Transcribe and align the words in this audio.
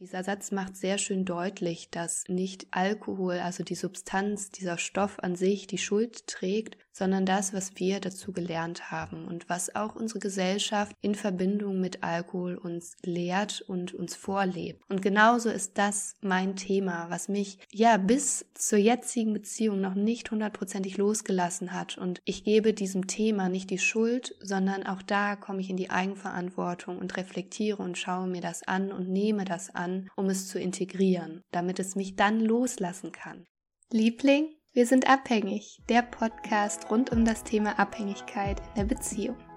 Dieser 0.00 0.22
Satz 0.22 0.52
macht 0.52 0.76
sehr 0.76 0.96
schön 0.96 1.24
deutlich, 1.24 1.90
dass 1.90 2.22
nicht 2.28 2.68
Alkohol, 2.70 3.40
also 3.40 3.64
die 3.64 3.74
Substanz, 3.74 4.50
dieser 4.50 4.78
Stoff 4.78 5.18
an 5.18 5.34
sich 5.34 5.66
die 5.66 5.76
Schuld 5.76 6.28
trägt, 6.28 6.78
sondern 6.98 7.24
das, 7.24 7.54
was 7.54 7.70
wir 7.76 8.00
dazu 8.00 8.32
gelernt 8.32 8.90
haben 8.90 9.24
und 9.26 9.48
was 9.48 9.74
auch 9.76 9.94
unsere 9.94 10.18
Gesellschaft 10.18 10.94
in 11.00 11.14
Verbindung 11.14 11.80
mit 11.80 12.02
Alkohol 12.02 12.56
uns 12.56 12.96
lehrt 13.02 13.60
und 13.62 13.94
uns 13.94 14.16
vorlebt. 14.16 14.82
Und 14.90 15.00
genauso 15.00 15.48
ist 15.48 15.78
das 15.78 16.14
mein 16.20 16.56
Thema, 16.56 17.08
was 17.08 17.28
mich 17.28 17.58
ja 17.72 17.96
bis 17.96 18.46
zur 18.54 18.78
jetzigen 18.78 19.32
Beziehung 19.32 19.80
noch 19.80 19.94
nicht 19.94 20.30
hundertprozentig 20.30 20.96
losgelassen 20.96 21.72
hat. 21.72 21.96
Und 21.96 22.20
ich 22.24 22.42
gebe 22.42 22.74
diesem 22.74 23.06
Thema 23.06 23.48
nicht 23.48 23.70
die 23.70 23.78
Schuld, 23.78 24.34
sondern 24.40 24.84
auch 24.84 25.02
da 25.02 25.36
komme 25.36 25.60
ich 25.60 25.70
in 25.70 25.76
die 25.76 25.90
Eigenverantwortung 25.90 26.98
und 26.98 27.16
reflektiere 27.16 27.80
und 27.80 27.96
schaue 27.96 28.26
mir 28.26 28.40
das 28.40 28.66
an 28.66 28.90
und 28.90 29.08
nehme 29.08 29.44
das 29.44 29.72
an, 29.72 30.10
um 30.16 30.28
es 30.28 30.48
zu 30.48 30.58
integrieren, 30.58 31.42
damit 31.52 31.78
es 31.78 31.94
mich 31.94 32.16
dann 32.16 32.40
loslassen 32.40 33.12
kann. 33.12 33.46
Liebling, 33.90 34.57
wir 34.78 34.86
sind 34.86 35.08
abhängig, 35.08 35.80
der 35.88 36.02
Podcast 36.02 36.88
rund 36.88 37.10
um 37.10 37.24
das 37.24 37.42
Thema 37.42 37.80
Abhängigkeit 37.80 38.60
in 38.60 38.74
der 38.76 38.84
Beziehung. 38.84 39.47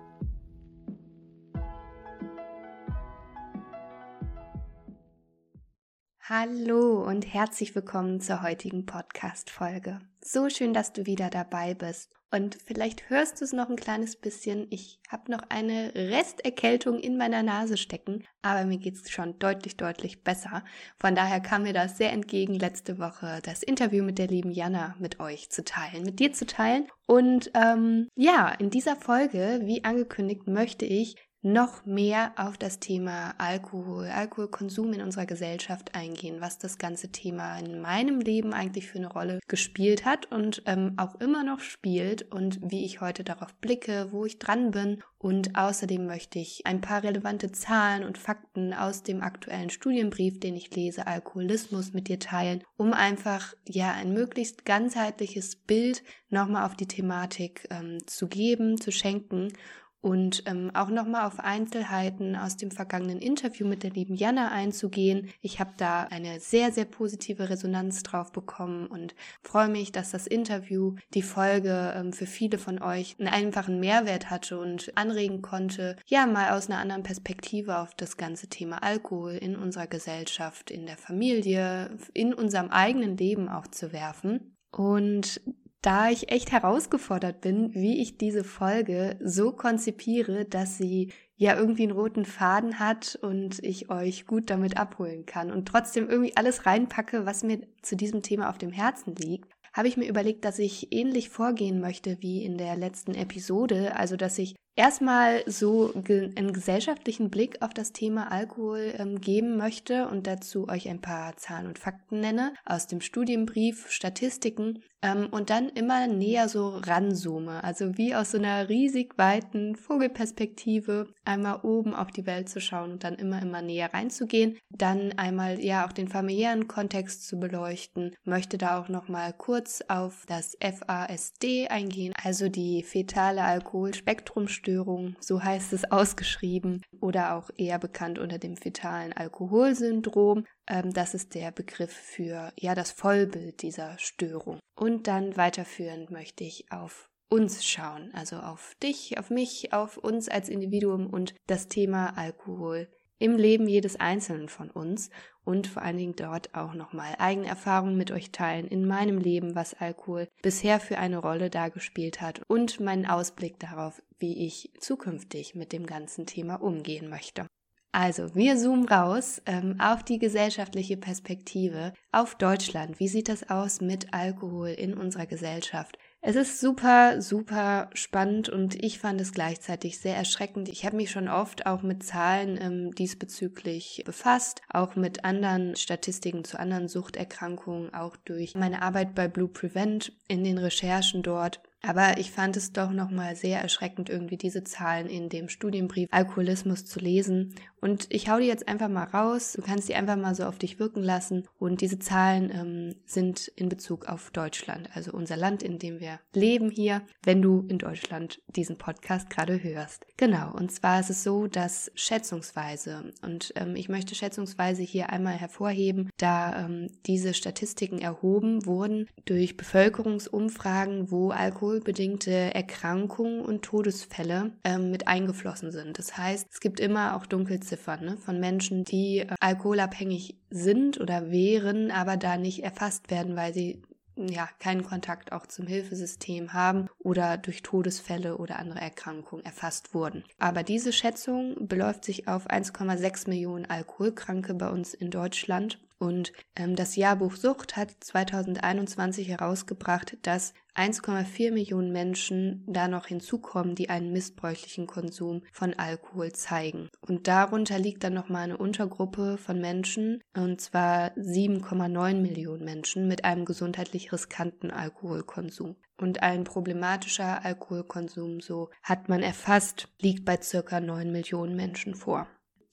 Hallo 6.34 7.04
und 7.06 7.26
herzlich 7.26 7.76
willkommen 7.76 8.22
zur 8.22 8.42
heutigen 8.42 8.86
Podcast-Folge. 8.86 10.00
So 10.24 10.48
schön, 10.48 10.74
dass 10.74 10.94
du 10.94 11.06
wieder 11.06 11.30
dabei 11.30 11.74
bist. 11.74 12.10
Und 12.32 12.56
vielleicht 12.56 13.10
hörst 13.10 13.42
du 13.42 13.44
es 13.44 13.52
noch 13.52 13.70
ein 13.70 13.76
kleines 13.76 14.16
bisschen. 14.16 14.66
Ich 14.70 15.02
habe 15.10 15.30
noch 15.30 15.42
eine 15.50 15.94
Resterkältung 15.94 17.02
in 17.02 17.18
meiner 17.18 17.44
Nase 17.44 17.76
stecken, 17.76 18.24
aber 18.44 18.64
mir 18.64 18.78
geht 18.78 18.96
es 18.96 19.12
schon 19.12 19.40
deutlich, 19.40 19.76
deutlich 19.76 20.24
besser. 20.24 20.64
Von 20.98 21.16
daher 21.16 21.42
kam 21.42 21.64
mir 21.64 21.74
das 21.74 21.98
sehr 21.98 22.14
entgegen, 22.14 22.56
letzte 22.56 22.98
Woche 22.98 23.42
das 23.44 23.62
Interview 23.62 24.02
mit 24.02 24.18
der 24.18 24.28
lieben 24.28 24.52
Jana 24.52 24.96
mit 25.00 25.20
euch 25.20 25.50
zu 25.50 25.66
teilen, 25.66 26.04
mit 26.04 26.22
dir 26.22 26.32
zu 26.32 26.46
teilen. 26.46 26.88
Und 27.08 27.52
ähm, 27.56 28.08
ja, 28.16 28.48
in 28.58 28.70
dieser 28.70 28.96
Folge, 28.96 29.60
wie 29.66 29.84
angekündigt, 29.84 30.48
möchte 30.48 30.86
ich 30.86 31.18
noch 31.44 31.86
mehr 31.86 32.34
auf 32.36 32.58
das 32.58 32.80
Thema 32.80 33.34
Alkohol, 33.40 34.08
Alkoholkonsum 34.08 34.94
in 34.94 35.02
unserer 35.02 35.26
Gesellschaft 35.26 35.96
eingehen, 35.96 36.38
was 36.40 36.60
das 36.60 36.78
ganze 36.78 37.12
Thema 37.12 37.58
in 37.58 37.82
meinem 37.82 38.20
Leben 38.20 38.54
eigentlich 38.54 38.88
für 38.88 39.00
eine 39.00 39.12
Rolle 39.12 39.40
gespielt 39.48 40.06
hat 40.06 40.32
und 40.32 40.62
ähm, 40.68 40.94
auch 40.98 41.16
immer 41.20 41.44
noch 41.44 41.60
spielt 41.60 42.32
und 42.32 42.60
wie 42.62 42.86
ich 42.86 43.02
heute 43.02 43.24
darauf 43.24 43.54
blicke, 43.56 44.10
wo 44.12 44.26
ich 44.26 44.38
dran 44.38 44.72
bin. 44.72 45.02
Und 45.18 45.56
außerdem 45.56 46.06
möchte 46.06 46.40
ich 46.40 46.66
ein 46.66 46.82
paar 46.82 47.04
relevante 47.04 47.52
Zahlen 47.52 48.04
und 48.04 48.18
Fakten 48.18 48.74
aus 48.74 49.04
dem 49.04 49.22
aktuellen 49.22 49.70
Studienbrief, 49.70 50.40
den 50.40 50.56
ich 50.56 50.76
lese, 50.76 51.08
Alkoholismus 51.08 51.94
mit 51.94 52.08
dir 52.08 52.20
teilen, 52.20 52.64
um 52.78 52.94
einfach 52.94 53.54
ja 53.68 53.92
ein 53.94 54.14
möglichst 54.14 54.66
ganzheitliches 54.66 55.56
Bild 55.56 56.04
nochmal 56.30 56.66
auf 56.66 56.76
die 56.76 56.88
Thematik 56.88 57.68
ähm, 57.72 57.98
zu 58.08 58.28
geben, 58.28 58.80
zu 58.80 58.92
schenken 58.92 59.54
und 60.02 60.44
ähm, 60.48 60.72
auch 60.74 60.90
nochmal 60.90 61.28
auf 61.28 61.40
Einzelheiten 61.40 62.36
aus 62.36 62.58
dem 62.58 62.72
vergangenen 62.72 63.20
Interview 63.20 63.68
mit 63.68 63.84
der 63.84 63.92
lieben 63.92 64.16
Jana 64.16 64.50
einzugehen. 64.50 65.30
Ich 65.42 65.60
habe 65.60 65.72
da 65.78 66.04
eine 66.04 66.40
sehr, 66.40 66.72
sehr 66.72 66.86
positive 66.86 67.50
Resonanz 67.50 68.02
drauf 68.02 68.32
bekommen 68.32 68.88
und 68.88 69.14
freue 69.44 69.70
mich, 69.70 69.92
dass 69.92 70.10
das 70.10 70.26
Interview, 70.26 70.96
die 71.14 71.22
Folge 71.22 71.94
ähm, 71.96 72.14
für 72.14 72.26
viele 72.26 72.58
von 72.58 72.82
euch 72.82 73.16
einen 73.20 73.30
einfachen 73.30 73.80
Mehrwert 73.80 74.32
hatte 74.32 74.60
und 74.60 74.92
anregen 74.96 75.44
konnte, 75.44 75.96
ja, 76.08 76.26
mal 76.26 76.58
aus 76.58 76.70
einer 76.70 76.80
anderen 76.80 77.04
Perspektive 77.04 77.78
auf 77.78 77.94
das 77.94 78.18
ganze 78.18 78.48
Thema 78.48 78.82
Alkohol 78.84 79.34
in 79.34 79.56
unserer 79.56 79.88
Gesellschaft, 79.88 80.72
in 80.72 80.88
der 80.88 80.98
Familie, 80.98 81.96
in 82.14 82.34
unserem 82.34 82.70
eigenen 82.70 83.18
Leben 83.18 83.50
auch 83.50 83.68
zu 83.68 83.94
werfen. 83.94 84.58
Und 84.72 85.42
da 85.82 86.10
ich 86.10 86.32
echt 86.32 86.52
herausgefordert 86.52 87.42
bin, 87.42 87.74
wie 87.74 88.02
ich 88.02 88.18
diese 88.18 88.44
Folge 88.44 89.18
so 89.24 89.52
konzipiere, 89.52 90.46
dass 90.46 90.78
sie 90.78 91.12
ja 91.36 91.56
irgendwie 91.56 91.84
einen 91.84 91.94
roten 91.94 92.26
Faden 92.26 92.78
hat 92.78 93.18
und 93.22 93.64
ich 93.64 93.90
euch 93.90 94.28
gut 94.28 94.52
damit 94.52 94.78
abholen 94.78 95.26
kann 95.26 95.52
und 95.52 95.68
trotzdem 95.68 96.08
irgendwie 96.08 96.38
alles 96.38 96.68
reinpacke, 96.68 97.26
was 97.26 97.44
mir 97.44 97.62
zu 97.82 97.96
diesem 97.96 98.22
Thema 98.22 98.50
auf 98.50 98.60
dem 98.60 98.72
Herzen 98.72 99.16
liegt, 99.16 99.52
habe 99.74 99.88
ich 99.88 99.98
mir 99.98 100.08
überlegt, 100.08 100.46
dass 100.46 100.60
ich 100.60 100.94
ähnlich 100.94 101.30
vorgehen 101.30 101.80
möchte 101.80 102.18
wie 102.22 102.44
in 102.44 102.58
der 102.58 102.76
letzten 102.76 103.16
Episode, 103.16 103.96
also 103.96 104.18
dass 104.18 104.38
ich 104.38 104.56
erstmal 104.76 105.44
so 105.48 105.94
einen 105.96 106.54
gesellschaftlichen 106.54 107.32
Blick 107.32 107.62
auf 107.62 107.74
das 107.74 107.92
Thema 107.92 108.32
Alkohol 108.32 108.94
ähm, 108.98 109.20
geben 109.20 109.58
möchte 109.58 110.08
und 110.10 110.28
dazu 110.28 110.68
euch 110.68 110.90
ein 110.90 111.02
paar 111.02 111.38
Zahlen 111.38 111.68
und 111.68 111.80
Fakten 111.80 112.20
nenne 112.20 112.54
aus 112.66 112.88
dem 112.88 113.02
Studienbrief, 113.02 113.90
Statistiken 113.90 114.84
ähm, 115.02 115.28
und 115.32 115.50
dann 115.50 115.70
immer 115.70 116.08
näher 116.08 116.48
so 116.50 116.70
ranzoome, 116.70 117.64
also 117.64 117.98
wie 117.98 118.16
aus 118.16 118.32
so 118.32 118.38
einer 118.38 118.70
riesig 118.70 119.18
weiten 119.18 119.76
Vogelperspektive 119.76 121.08
einmal 121.26 121.62
oben 121.64 121.96
auf 121.96 122.12
die 122.12 122.26
Welt 122.26 122.50
zu 122.50 122.62
schauen 122.62 122.92
und 122.92 123.04
dann 123.04 123.16
immer 123.16 123.42
immer 123.42 123.62
näher 123.62 123.94
reinzugehen, 123.94 124.58
dann 124.70 125.14
einmal 125.14 125.60
ja 125.60 125.88
auch 125.88 125.92
den 125.92 126.08
familiären 126.08 126.68
Kontext 126.68 127.28
zu 127.28 127.40
beleuchten, 127.40 128.16
möchte 128.24 128.58
da 128.58 128.80
auch 128.80 128.90
noch 128.90 129.08
mal 129.08 129.34
kurz 129.34 129.84
auf 129.88 130.26
das 130.28 130.58
FASD 130.62 131.68
eingehen, 131.70 132.14
also 132.24 132.50
die 132.50 132.84
fetale 132.84 133.44
Alkoholspektrumstörung 133.44 135.16
so 135.20 135.44
heißt 135.44 135.74
es 135.74 135.92
ausgeschrieben, 135.92 136.82
oder 137.00 137.36
auch 137.36 137.50
eher 137.58 137.80
bekannt 137.80 138.20
unter 138.20 138.38
dem 138.38 138.56
fetalen 138.56 139.14
Alkoholsyndrom. 139.14 140.46
Ähm, 140.72 140.94
das 140.94 141.14
ist 141.14 141.36
der 141.36 141.52
Begriff 141.52 141.92
für 141.92 142.52
ja 142.58 142.74
das 142.74 142.92
Vollbild 142.92 143.62
dieser 143.62 143.98
Störung. 144.00 144.60
Und 144.76 145.08
dann 145.08 145.38
weiterführend 145.38 146.10
möchte 146.10 146.44
ich 146.44 146.72
auf 146.72 147.10
uns 147.30 147.66
schauen, 147.66 148.12
also 148.14 148.38
auf 148.38 148.74
dich, 148.82 149.18
auf 149.18 149.30
mich, 149.30 149.74
auf 149.74 149.98
uns 149.98 150.28
als 150.28 150.50
Individuum 150.50 151.08
und 151.08 151.34
das 151.48 151.68
Thema 151.68 152.18
Alkohol 152.18 152.90
im 153.20 153.38
Leben 153.38 153.68
jedes 153.68 154.00
Einzelnen 154.00 154.50
von 154.50 154.70
uns 154.72 155.12
und 155.46 155.68
vor 155.68 155.84
allen 155.84 155.98
Dingen 155.98 156.16
dort 156.16 156.56
auch 156.56 156.74
nochmal 156.74 157.16
eigene 157.20 157.48
Erfahrungen 157.48 157.96
mit 157.96 158.12
euch 158.12 158.32
teilen 158.32 158.68
in 158.68 158.86
meinem 158.86 159.18
Leben, 159.18 159.56
was 159.56 159.76
Alkohol 159.76 160.28
bisher 160.42 160.80
für 160.80 160.98
eine 160.98 161.20
Rolle 161.20 161.50
dargespielt 161.50 162.20
hat 162.20 162.42
und 162.48 162.80
meinen 162.80 163.06
Ausblick 163.06 163.60
darauf, 163.60 164.02
wie 164.18 164.46
ich 164.46 164.72
zukünftig 164.80 165.56
mit 165.56 165.72
dem 165.72 165.86
ganzen 165.86 166.26
Thema 166.26 166.56
umgehen 166.56 167.10
möchte. 167.10 167.46
Also, 167.94 168.34
wir 168.36 168.56
zoomen 168.56 168.88
raus 168.88 169.42
ähm, 169.46 169.76
auf 169.80 170.04
die 170.04 170.18
gesellschaftliche 170.18 170.96
Perspektive, 170.96 171.94
auf 172.14 172.36
Deutschland. 172.36 173.00
Wie 173.02 173.10
sieht 173.10 173.28
das 173.28 173.50
aus 173.50 173.82
mit 173.82 174.14
Alkohol 174.14 174.70
in 174.70 174.94
unserer 174.94 175.26
Gesellschaft? 175.26 175.98
Es 176.24 176.36
ist 176.36 176.62
super, 176.62 177.20
super 177.20 177.90
spannend 177.94 178.48
und 178.48 178.82
ich 178.82 179.00
fand 179.00 179.20
es 179.20 179.34
gleichzeitig 179.34 179.98
sehr 179.98 180.16
erschreckend. 180.16 180.70
Ich 180.70 180.86
habe 180.86 180.96
mich 180.96 181.10
schon 181.10 181.28
oft 181.28 181.66
auch 181.66 181.82
mit 181.82 182.04
Zahlen 182.04 182.60
ähm, 182.62 182.96
diesbezüglich 182.96 184.04
befasst, 184.06 184.62
auch 184.70 184.96
mit 184.96 185.26
anderen 185.26 185.76
Statistiken 185.76 186.44
zu 186.44 186.60
anderen 186.60 186.88
Suchterkrankungen, 186.88 187.94
auch 187.94 188.16
durch 188.18 188.54
meine 188.54 188.84
Arbeit 188.84 189.16
bei 189.16 189.28
Blue 189.28 189.50
Prevent 189.50 190.14
in 190.28 190.44
den 190.44 190.60
Recherchen 190.60 191.24
dort. 191.24 191.60
Aber 191.84 192.20
ich 192.20 192.32
fand 192.32 192.56
es 192.56 192.74
doch 192.74 192.92
nochmal 192.92 193.36
sehr 193.36 193.60
erschreckend, 193.60 194.08
irgendwie 194.08 194.38
diese 194.38 194.64
Zahlen 194.64 195.08
in 195.08 195.30
dem 195.30 195.50
Studienbrief 195.50 196.08
Alkoholismus 196.12 196.86
zu 196.86 197.00
lesen. 197.00 197.56
Und 197.82 198.06
ich 198.10 198.30
hau 198.30 198.40
die 198.40 198.46
jetzt 198.46 198.68
einfach 198.68 198.90
mal 198.90 199.06
raus. 199.06 199.54
Du 199.54 199.62
kannst 199.62 199.90
die 199.90 199.96
einfach 199.96 200.16
mal 200.16 200.36
so 200.36 200.44
auf 200.44 200.58
dich 200.60 200.80
wirken 200.80 201.02
lassen. 201.02 201.48
Und 201.58 201.82
diese 201.82 202.00
Zahlen 202.00 202.52
ähm, 202.54 202.96
sind 203.06 203.48
in 203.56 203.70
Bezug 203.70 204.06
auf 204.06 204.32
Deutschland, 204.32 204.90
also 204.94 205.12
unser 205.12 205.38
Land, 205.38 205.64
in 205.64 205.80
dem 205.80 206.00
wir 206.00 206.20
leben 206.34 206.70
hier, 206.70 207.02
wenn 207.24 207.42
du 207.42 207.66
in 207.68 207.80
Deutschland 207.80 208.42
diesen 208.48 208.78
Podcast 208.78 209.30
gerade 209.30 209.64
hörst. 209.64 210.06
Genau. 210.18 210.54
Und 210.54 210.72
zwar 210.72 211.00
ist 211.00 211.10
es 211.10 211.24
so, 211.24 211.48
dass 211.48 211.92
schätzungsweise, 211.96 213.12
und 213.24 213.54
ähm, 213.56 213.76
ich 213.76 213.90
möchte 213.90 214.14
schätzungsweise 214.14 214.84
hier 214.84 215.10
einmal 215.10 215.34
hervorheben, 215.34 216.10
da 216.18 216.66
ähm, 216.66 216.88
diese 217.08 217.34
Statistiken 217.34 218.00
erhoben 218.00 218.66
wurden 218.66 219.08
durch 219.26 219.58
Bevölkerungsumfragen, 219.58 221.10
wo 221.10 221.32
Alkohol 221.32 221.72
alkoholbedingte 221.72 222.54
Erkrankungen 222.54 223.42
und 223.42 223.62
Todesfälle 223.62 224.52
ähm, 224.64 224.92
mit 224.92 225.08
eingeflossen 225.08 225.72
sind. 225.72 225.98
Das 225.98 226.18
heißt, 226.18 226.48
es 226.52 226.60
gibt 226.60 226.80
immer 226.80 227.16
auch 227.16 227.26
Dunkelziffern 227.72 228.06
ne, 228.06 228.18
von 228.18 228.40
Menschen, 228.40 228.84
die 228.84 229.20
äh, 229.20 229.28
alkoholabhängig 229.40 230.38
sind 230.50 231.00
oder 231.00 231.32
wären, 231.32 231.92
aber 231.92 232.18
da 232.18 232.38
nicht 232.38 232.64
erfasst 232.64 233.10
werden, 233.10 233.36
weil 233.36 233.54
sie 233.54 233.82
ja, 234.18 234.50
keinen 234.60 234.84
Kontakt 234.84 235.32
auch 235.32 235.48
zum 235.48 235.66
Hilfesystem 235.68 236.54
haben 236.54 236.90
oder 237.00 237.38
durch 237.38 237.64
Todesfälle 237.64 238.38
oder 238.38 238.60
andere 238.60 238.82
Erkrankungen 238.82 239.46
erfasst 239.46 239.94
wurden. 239.94 240.26
Aber 240.38 240.64
diese 240.64 240.92
Schätzung 240.92 241.68
beläuft 241.68 242.04
sich 242.04 242.28
auf 242.28 242.50
1,6 242.50 243.30
Millionen 243.30 243.66
Alkoholkranke 243.66 244.54
bei 244.54 244.70
uns 244.70 244.94
in 244.94 245.12
Deutschland 245.12 245.80
und 245.98 246.34
ähm, 246.56 246.76
das 246.76 246.96
Jahrbuch 246.96 247.36
Sucht 247.36 247.78
hat 247.78 247.92
2021 248.00 249.28
herausgebracht, 249.28 250.18
dass 250.24 250.54
1,4 250.76 251.52
Millionen 251.52 251.92
Menschen 251.92 252.64
da 252.68 252.88
noch 252.88 253.08
hinzukommen, 253.08 253.76
die 253.76 253.90
einen 253.90 254.14
missbräuchlichen 254.14 254.88
Konsum 254.88 255.44
von 255.52 255.74
Alkohol 255.74 256.32
zeigen. 256.32 256.90
Und 257.02 257.28
darunter 257.28 257.78
liegt 257.78 258.04
dann 258.04 258.14
nochmal 258.14 258.44
eine 258.44 258.58
Untergruppe 258.58 259.38
von 259.38 259.60
Menschen, 259.60 260.22
und 260.36 260.62
zwar 260.62 261.12
7,9 261.18 262.16
Millionen 262.22 262.64
Menschen 262.64 263.08
mit 263.08 263.26
einem 263.26 263.46
gesundheitlich 263.46 264.14
riskanten 264.14 264.72
Alkoholkonsum. 264.72 265.76
Und 265.98 266.24
ein 266.24 266.46
problematischer 266.46 267.46
Alkoholkonsum, 267.46 268.40
so 268.40 268.70
hat 268.82 269.10
man 269.10 269.22
erfasst, 269.22 269.90
liegt 270.02 270.26
bei 270.26 270.42
circa 270.42 270.80
9 270.80 271.12
Millionen 271.12 271.56
Menschen 271.56 271.96
vor. 271.96 272.28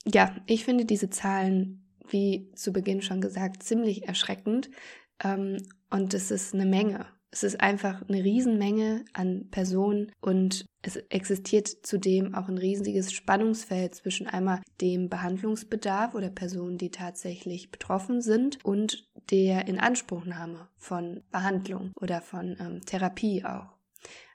Ja, 0.07 0.35
ich 0.47 0.65
finde 0.65 0.87
diese 0.87 1.11
Zahlen, 1.11 1.85
wie 2.09 2.51
zu 2.55 2.73
Beginn 2.73 3.03
schon 3.03 3.21
gesagt, 3.21 3.63
ziemlich 3.63 4.07
erschreckend. 4.09 4.71
Ähm, 5.23 5.59
und 5.91 6.15
es 6.15 6.31
ist 6.31 6.55
eine 6.55 6.65
Menge. 6.65 7.07
Es 7.31 7.43
ist 7.43 7.61
einfach 7.61 8.09
eine 8.09 8.25
Riesenmenge 8.25 9.05
an 9.13 9.49
Personen 9.51 10.13
und 10.21 10.65
es 10.81 10.97
existiert 10.97 11.69
zudem 11.69 12.35
auch 12.35 12.49
ein 12.49 12.57
riesiges 12.57 13.13
Spannungsfeld 13.13 13.95
zwischen 13.95 14.27
einmal 14.27 14.63
dem 14.81 15.11
Behandlungsbedarf 15.11 16.15
oder 16.15 16.31
Personen, 16.31 16.79
die 16.79 16.91
tatsächlich 16.91 17.71
betroffen 17.71 18.23
sind 18.23 18.65
und 18.65 19.07
der 19.31 19.69
Inanspruchnahme 19.69 20.69
von 20.77 21.23
Behandlung 21.31 21.93
oder 22.01 22.23
von 22.23 22.57
ähm, 22.59 22.81
Therapie 22.87 23.45
auch. 23.45 23.79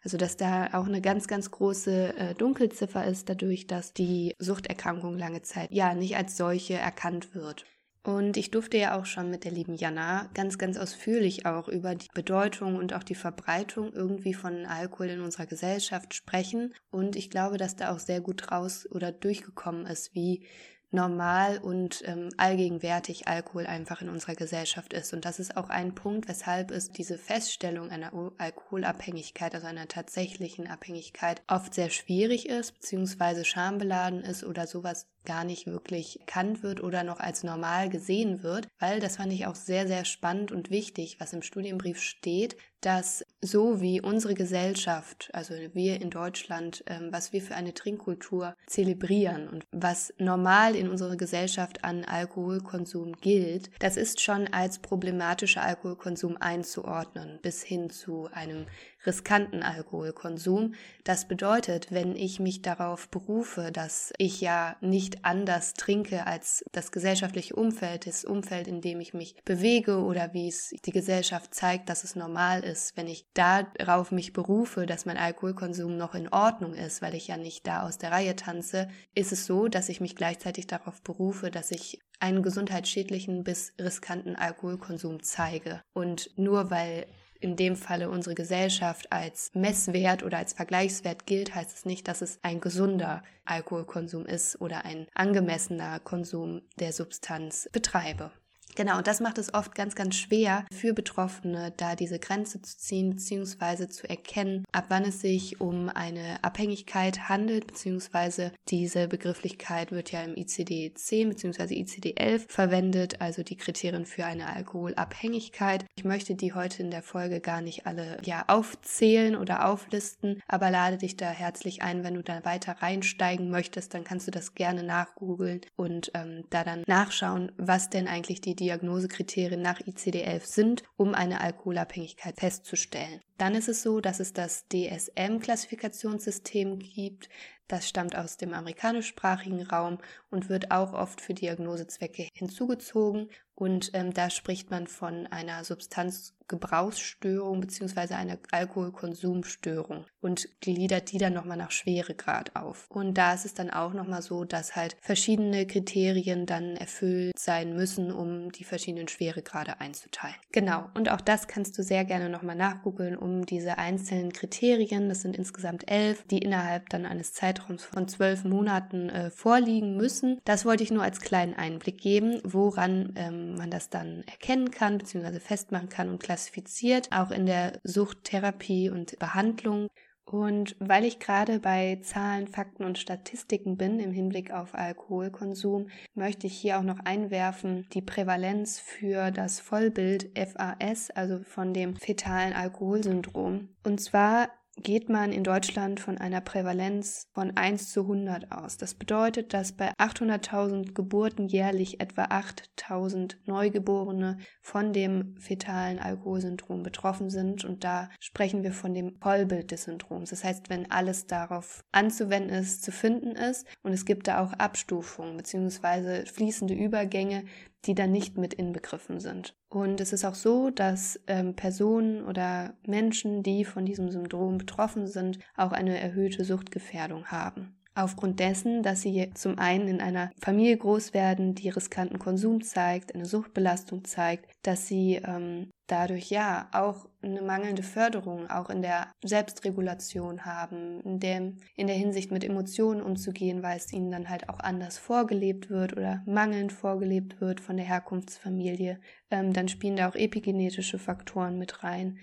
Also 0.04 0.18
dass 0.18 0.38
da 0.38 0.68
auch 0.74 0.86
eine 0.86 1.02
ganz, 1.02 1.28
ganz 1.28 1.50
große 1.50 2.18
äh, 2.18 2.34
Dunkelziffer 2.36 3.06
ist, 3.06 3.30
dadurch, 3.30 3.68
dass 3.68 3.94
die 3.94 4.36
Suchterkrankung 4.38 5.18
lange 5.18 5.42
Zeit 5.42 5.72
ja 5.72 5.96
nicht 5.96 6.18
als 6.18 6.38
solche 6.38 6.76
erkannt 6.76 7.34
wird. 7.34 7.66
Und 8.06 8.36
ich 8.36 8.52
durfte 8.52 8.78
ja 8.78 9.00
auch 9.00 9.06
schon 9.06 9.30
mit 9.30 9.46
der 9.46 9.52
lieben 9.52 9.76
Jana 9.76 10.30
ganz, 10.34 10.58
ganz 10.58 10.78
ausführlich 10.78 11.46
auch 11.46 11.70
über 11.70 11.96
die 11.96 12.10
Bedeutung 12.14 12.76
und 12.76 12.94
auch 12.94 13.04
die 13.04 13.16
Verbreitung 13.16 13.94
irgendwie 13.94 14.34
von 14.34 14.66
Alkohol 14.66 15.08
in 15.08 15.22
unserer 15.22 15.46
Gesellschaft 15.46 16.14
sprechen. 16.14 16.74
Und 16.92 17.16
ich 17.16 17.30
glaube, 17.30 17.58
dass 17.58 17.78
da 17.78 17.94
auch 17.94 18.00
sehr 18.00 18.20
gut 18.20 18.52
raus 18.52 18.86
oder 18.92 19.14
durchgekommen 19.14 19.86
ist, 19.86 20.14
wie 20.16 20.46
normal 20.94 21.58
und 21.58 22.04
ähm, 22.06 22.30
allgegenwärtig 22.38 23.28
Alkohol 23.28 23.66
einfach 23.66 24.02
in 24.02 24.10
unserer 24.10 24.36
Gesellschaft 24.36 24.94
ist. 24.94 25.14
Und 25.14 25.26
das 25.26 25.40
ist 25.40 25.58
auch 25.58 25.70
ein 25.70 25.96
Punkt, 25.96 26.28
weshalb 26.28 26.72
es 26.72 26.92
diese 26.92 27.18
Feststellung 27.18 27.90
einer 27.90 28.12
Alkoholabhängigkeit, 28.38 29.56
also 29.56 29.68
einer 29.68 29.88
tatsächlichen 29.88 30.68
Abhängigkeit, 30.68 31.42
oft 31.48 31.74
sehr 31.74 31.90
schwierig 31.90 32.48
ist, 32.48 32.74
beziehungsweise 32.74 33.46
schambeladen 33.46 34.22
ist 34.22 34.44
oder 34.44 34.68
sowas 34.68 35.08
gar 35.26 35.44
nicht 35.44 35.68
wirklich 35.68 36.20
erkannt 36.20 36.64
wird 36.64 36.84
oder 36.84 37.04
noch 37.04 37.20
als 37.20 37.44
normal 37.44 37.90
gesehen 37.90 38.44
wird, 38.44 38.68
weil 38.80 39.00
das 39.00 39.18
fand 39.18 39.32
ich 39.34 39.48
auch 39.48 39.56
sehr, 39.56 39.88
sehr 39.88 40.06
spannend 40.06 40.52
und 40.52 40.70
wichtig, 40.70 41.18
was 41.20 41.34
im 41.34 41.42
Studienbrief 41.42 42.02
steht, 42.02 42.58
dass 42.86 43.26
so 43.42 43.82
wie 43.82 44.02
unsere 44.02 44.34
Gesellschaft, 44.34 45.30
also 45.34 45.54
wir 45.74 46.02
in 46.02 46.10
Deutschland, 46.10 46.84
ähm, 46.88 47.10
was 47.12 47.32
wir 47.32 47.42
für 47.42 47.56
eine 47.56 47.74
Trinkkultur 47.74 48.56
zelebrieren 48.68 49.48
und 49.48 49.66
was 49.72 50.14
normal 50.18 50.76
in 50.76 50.90
unserer 50.90 51.16
Gesellschaft 51.16 51.84
an 51.84 52.04
Alkoholkonsum 52.04 53.14
gilt, 53.14 53.70
das 53.80 53.98
ist 53.98 54.22
schon 54.22 54.48
als 54.48 54.80
problematischer 54.80 55.64
Alkoholkonsum 55.64 56.38
einzuordnen, 56.38 57.40
bis 57.42 57.64
hin 57.64 57.90
zu 57.90 58.30
einem 58.34 58.66
riskanten 59.06 59.64
Alkoholkonsum. 59.64 60.74
Das 61.04 61.28
bedeutet, 61.28 61.92
wenn 61.92 62.16
ich 62.16 62.40
mich 62.40 62.62
darauf 62.62 63.10
berufe, 63.10 63.72
dass 63.72 64.14
ich 64.18 64.42
ja 64.42 64.76
nicht 64.82 65.26
anders 65.26 65.74
trinke 65.74 66.26
als 66.28 66.64
das 66.72 66.92
gesellschaftliche 66.92 67.56
Umfeld, 67.56 68.08
das 68.08 68.26
Umfeld, 68.26 68.68
in 68.68 68.82
dem 68.82 69.00
ich 69.00 69.14
mich 69.14 69.36
bewege 69.46 70.04
oder 70.04 70.34
wie 70.34 70.48
es 70.48 70.74
die 70.86 70.92
Gesellschaft 70.92 71.54
zeigt, 71.54 71.90
dass 71.90 72.04
es 72.04 72.16
normal 72.16 72.64
ist, 72.64 72.96
wenn 72.96 73.08
ich 73.08 73.26
darauf 73.34 74.12
mich 74.12 74.34
berufe, 74.34 74.86
dass 74.86 75.06
mein 75.06 75.18
Alkoholkonsum 75.18 75.98
noch 75.98 76.16
in 76.16 76.30
Ordnung 76.30 76.74
ist, 76.74 77.02
weil 77.02 77.16
ich 77.16 77.28
ja 77.28 77.38
nicht 77.38 77.68
da 77.68 77.84
aus 77.84 77.98
der 77.98 78.12
Reihe 78.12 78.36
tanze, 78.36 78.88
ist 79.16 79.32
es 79.32 79.46
so, 79.46 79.68
dass 79.68 79.90
ich 79.90 80.02
mich 80.02 80.16
gleichzeitig 80.16 80.68
darauf 80.68 81.02
berufe, 81.02 81.52
dass 81.52 81.72
ich 81.72 82.00
einen 82.20 82.42
gesundheitsschädlichen 82.42 83.44
bis 83.44 83.74
riskanten 83.80 84.36
Alkoholkonsum 84.36 85.22
zeige. 85.24 85.82
Und 85.94 86.30
nur 86.38 86.72
weil 86.72 87.06
in 87.44 87.56
dem 87.56 87.76
Falle 87.76 88.10
unsere 88.10 88.36
Gesellschaft 88.36 89.12
als 89.12 89.52
Messwert 89.54 90.24
oder 90.24 90.38
als 90.38 90.54
Vergleichswert 90.54 91.26
gilt, 91.26 91.54
heißt 91.54 91.76
es 91.76 91.86
nicht, 91.86 92.08
dass 92.08 92.22
es 92.22 92.40
ein 92.42 92.62
gesunder 92.62 93.24
Alkoholkonsum 93.46 94.26
ist 94.26 94.62
oder 94.62 94.86
ein 94.86 95.08
angemessener 95.14 96.00
Konsum 96.00 96.62
der 96.80 96.94
Substanz 96.94 97.70
betreibe. 97.72 98.32
Genau, 98.76 98.98
und 98.98 99.08
das 99.08 99.20
macht 99.20 99.38
es 99.38 99.54
oft 99.54 99.76
ganz, 99.76 99.96
ganz 99.96 100.16
schwer 100.16 100.66
für 100.72 100.94
Betroffene, 100.94 101.74
da 101.78 101.96
diese 101.96 102.20
Grenze 102.20 102.62
zu 102.62 102.78
ziehen, 102.78 103.12
beziehungsweise 103.12 103.88
zu 103.90 104.10
erkennen, 104.10 104.66
ab 104.72 104.86
wann 104.90 105.04
es 105.04 105.22
sich 105.22 105.62
um 105.62 105.90
eine 105.90 106.44
Abhängigkeit 106.44 107.30
handelt, 107.30 107.68
beziehungsweise 107.68 108.52
diese 108.70 109.08
Begrifflichkeit 109.08 109.92
wird 109.92 110.12
ja 110.12 110.24
im 110.24 110.34
ICD-10 110.34 111.28
beziehungsweise 111.28 111.74
ICD-11 111.74 112.46
verwendet, 112.48 113.22
also 113.22 113.44
die 113.44 113.58
Kriterien 113.58 114.06
für 114.06 114.26
eine 114.26 114.48
Alkoholabhängigkeit. 114.54 115.86
Ich 115.96 116.04
möchte 116.04 116.36
die 116.36 116.54
heute 116.54 116.84
in 116.84 116.92
der 116.92 117.04
Folge 117.04 117.40
gar 117.40 117.62
nicht 117.62 117.86
alle 117.86 118.18
ja 118.24 118.46
aufzählen 118.48 119.36
oder 119.36 119.68
auflisten, 119.68 120.42
aber 120.48 120.72
lade 120.72 120.98
dich 120.98 121.18
da 121.18 121.30
herzlich 121.30 121.84
ein, 121.84 122.04
wenn 122.04 122.16
du 122.16 122.24
da 122.24 122.44
weiter 122.46 122.78
reinsteigen 122.80 123.50
möchtest, 123.50 123.94
dann 123.94 124.04
kannst 124.04 124.28
du 124.28 124.32
das 124.32 124.56
gerne 124.56 124.84
nachgoogeln 124.84 125.62
und 125.76 126.12
ähm, 126.14 126.46
da 126.50 126.64
dann 126.64 126.84
nachschauen, 126.88 127.52
was 127.58 127.90
denn 127.90 128.08
eigentlich 128.08 128.42
die 128.42 128.56
Diagnosekriterien 128.64 129.62
nach 129.62 129.82
ICD-11 129.82 130.46
sind, 130.46 130.84
um 130.96 131.14
eine 131.14 131.42
Alkoholabhängigkeit 131.42 132.40
festzustellen. 132.40 133.22
Dann 133.44 133.56
ist 133.56 133.68
es 133.68 133.84
so, 133.84 134.00
dass 134.00 134.22
es 134.22 134.32
das 134.32 134.70
DSM-Klassifikationssystem 134.70 136.80
gibt. 136.80 137.28
Das 137.68 137.90
stammt 137.90 138.16
aus 138.16 138.38
dem 138.38 138.54
amerikanischsprachigen 138.54 139.64
Raum 139.64 139.98
und 140.30 140.48
wird 140.48 140.72
auch 140.72 140.94
oft 140.94 141.20
für 141.20 141.34
Diagnosezwecke 141.34 142.30
hinzugezogen. 142.34 143.28
Und 143.56 143.92
ähm, 143.94 144.14
da 144.14 144.30
spricht 144.30 144.72
man 144.72 144.88
von 144.88 145.28
einer 145.28 145.64
Substanzgebrauchsstörung 145.64 147.62
bzw. 147.62 148.16
einer 148.16 148.40
Alkoholkonsumstörung 148.52 150.06
und 150.22 150.50
gliedert 150.60 151.12
die 151.12 151.20
dann 151.20 151.34
nochmal 151.34 151.58
nach 151.58 151.72
Schweregrad 151.72 152.56
auf. 152.56 152.88
Und 152.90 153.16
da 153.16 153.34
ist 153.34 153.46
es 153.46 153.54
dann 153.54 153.70
auch 153.70 153.94
nochmal 153.94 154.24
so, 154.24 154.44
dass 154.44 154.76
halt 154.76 154.98
verschiedene 155.02 155.68
Kriterien 155.68 156.48
dann 156.48 156.76
erfüllt 156.76 157.38
sein 157.38 157.76
müssen, 157.76 158.12
um 158.12 158.52
die 158.52 158.64
verschiedenen 158.64 159.08
Schweregrade 159.08 159.80
einzuteilen. 159.80 160.36
Genau, 160.52 160.90
und 160.96 161.10
auch 161.10 161.22
das 161.22 161.48
kannst 161.48 161.78
du 161.78 161.84
sehr 161.84 162.06
gerne 162.06 162.30
nochmal 162.30 162.56
nachgoogeln, 162.56 163.16
um 163.16 163.33
diese 163.42 163.78
einzelnen 163.78 164.32
Kriterien, 164.32 165.10
das 165.10 165.22
sind 165.22 165.36
insgesamt 165.36 165.90
elf, 165.90 166.24
die 166.28 166.38
innerhalb 166.38 166.90
dann 166.90 167.06
eines 167.06 167.34
Zeitraums 167.34 167.84
von 167.84 168.08
zwölf 168.08 168.44
Monaten 168.44 169.10
äh, 169.10 169.30
vorliegen 169.32 169.98
müssen. 169.98 170.40
Das 170.46 170.66
wollte 170.66 170.84
ich 170.84 170.92
nur 170.92 171.04
als 171.04 171.20
kleinen 171.20 171.56
Einblick 171.56 172.00
geben, 172.00 172.40
woran 172.44 173.14
ähm, 173.16 173.56
man 173.56 173.72
das 173.72 173.90
dann 173.90 174.24
erkennen 174.28 174.72
kann 174.72 174.98
bzw. 174.98 175.40
festmachen 175.40 175.90
kann 175.90 176.10
und 176.10 176.22
klassifiziert, 176.22 177.10
auch 177.12 177.32
in 177.32 177.46
der 177.46 177.80
Suchttherapie 177.84 178.90
und 178.90 179.18
Behandlung. 179.20 179.90
Und 180.26 180.76
weil 180.80 181.06
ich 181.06 181.20
gerade 181.20 181.60
bei 181.60 182.00
Zahlen, 182.02 182.48
Fakten 182.48 182.86
und 182.86 182.98
Statistiken 182.98 183.78
bin 183.78 184.00
im 184.00 184.12
Hinblick 184.12 184.52
auf 184.52 184.74
Alkoholkonsum, 184.74 185.90
möchte 186.16 186.48
ich 186.48 186.58
hier 186.58 186.80
auch 186.80 186.84
noch 186.84 187.00
einwerfen 187.04 187.88
die 187.94 188.02
Prävalenz 188.02 188.80
für 188.80 189.32
das 189.32 189.60
Vollbild 189.60 190.32
FAS, 190.38 191.12
also 191.12 191.44
von 191.44 191.74
dem 191.74 191.96
fetalen 191.96 192.54
Alkoholsyndrom. 192.54 193.70
Und 193.84 194.00
zwar 194.00 194.50
geht 194.82 195.08
man 195.08 195.32
in 195.32 195.44
Deutschland 195.44 196.00
von 196.00 196.18
einer 196.18 196.42
Prävalenz 196.42 197.28
von 197.34 197.56
1 197.56 197.92
zu 197.92 198.02
100 198.02 198.52
aus. 198.52 198.78
Das 198.78 198.96
bedeutet, 198.96 199.54
dass 199.54 199.72
bei 199.72 199.92
800.000 199.94 200.94
Geburten 200.94 201.48
jährlich 201.48 202.00
etwa 202.00 202.24
8.000 202.26 203.36
Neugeborene 203.46 204.38
von 204.62 204.92
dem 204.92 205.38
fetalen 205.38 206.00
Alkoholsyndrom 206.00 206.82
betroffen 206.82 207.30
sind. 207.30 207.66
Und 207.66 207.84
da 207.84 208.10
sprechen 208.20 208.64
wir 208.64 208.74
von 208.74 208.94
dem 208.94 209.16
Vollbild 209.20 209.72
des 209.72 209.84
Syndroms. 209.84 210.32
Das 210.32 210.44
heißt, 210.44 210.70
wenn 210.70 210.90
alles 210.90 211.28
darauf 211.28 211.84
anzuwenden 211.92 212.58
ist, 212.58 212.84
zu 212.84 212.92
finden 212.92 213.36
ist. 213.36 213.68
Und 213.84 213.94
es 213.94 214.06
gibt 214.06 214.28
da 214.28 214.44
auch 214.44 214.54
Abstufungen 214.54 215.38
bzw. 215.38 216.26
fließende 216.26 216.74
Übergänge, 216.74 217.46
die 217.86 217.96
dann 217.96 218.12
nicht 218.12 218.38
mit 218.38 218.54
inbegriffen 218.54 219.20
sind. 219.20 219.56
Und 219.70 220.00
es 220.00 220.14
ist 220.14 220.26
auch 220.26 220.36
so, 220.36 220.70
dass 220.70 221.20
ähm, 221.28 221.56
Personen 221.56 222.24
oder 222.24 222.76
Menschen, 222.86 223.44
die 223.44 223.66
von 223.66 223.86
diesem 223.86 224.10
Syndrom 224.10 224.58
betroffen 224.58 225.08
sind, 225.08 225.40
auch 225.56 225.72
eine 225.72 226.00
erhöhte 226.00 226.46
Suchtgefährdung 226.46 227.26
haben. 227.28 227.76
Aufgrund 227.96 228.40
dessen, 228.40 228.82
dass 228.82 229.02
sie 229.02 229.30
zum 229.36 229.60
einen 229.60 229.88
in 229.88 230.02
einer 230.02 230.32
Familie 230.42 230.78
groß 230.78 231.14
werden, 231.14 231.54
die 231.54 231.70
riskanten 231.70 232.18
Konsum 232.18 232.64
zeigt, 232.64 233.14
eine 233.14 233.26
Suchtbelastung 233.26 234.04
zeigt, 234.04 234.50
dass 234.64 234.88
sie 234.88 235.22
ähm, 235.24 235.70
dadurch 235.88 236.32
ja 236.32 236.70
auch 236.72 237.08
eine 237.22 237.42
mangelnde 237.42 237.84
Förderung 237.84 238.50
auch 238.50 238.72
in 238.72 238.82
der 238.82 239.12
Selbstregulation 239.24 240.44
haben, 240.44 241.02
in, 241.02 241.20
dem, 241.20 241.58
in 241.76 241.86
der 241.86 241.96
Hinsicht 241.96 242.32
mit 242.32 242.44
Emotionen 242.44 243.02
umzugehen, 243.02 243.62
weil 243.62 243.78
es 243.78 243.94
ihnen 243.94 244.10
dann 244.10 244.30
halt 244.30 244.50
auch 244.50 244.60
anders 244.60 244.98
vorgelebt 244.98 245.70
wird 245.70 245.94
oder 245.96 246.24
mangelnd 246.26 246.74
vorgelebt 246.74 247.42
wird 247.42 247.60
von 247.60 247.78
der 247.78 247.86
Herkunftsfamilie. 247.86 249.00
Ähm, 249.30 249.54
dann 249.54 249.68
spielen 249.68 249.98
da 249.98 250.10
auch 250.10 250.16
epigenetische 250.16 250.98
Faktoren 250.98 251.60
mit 251.60 251.84
rein 251.84 252.18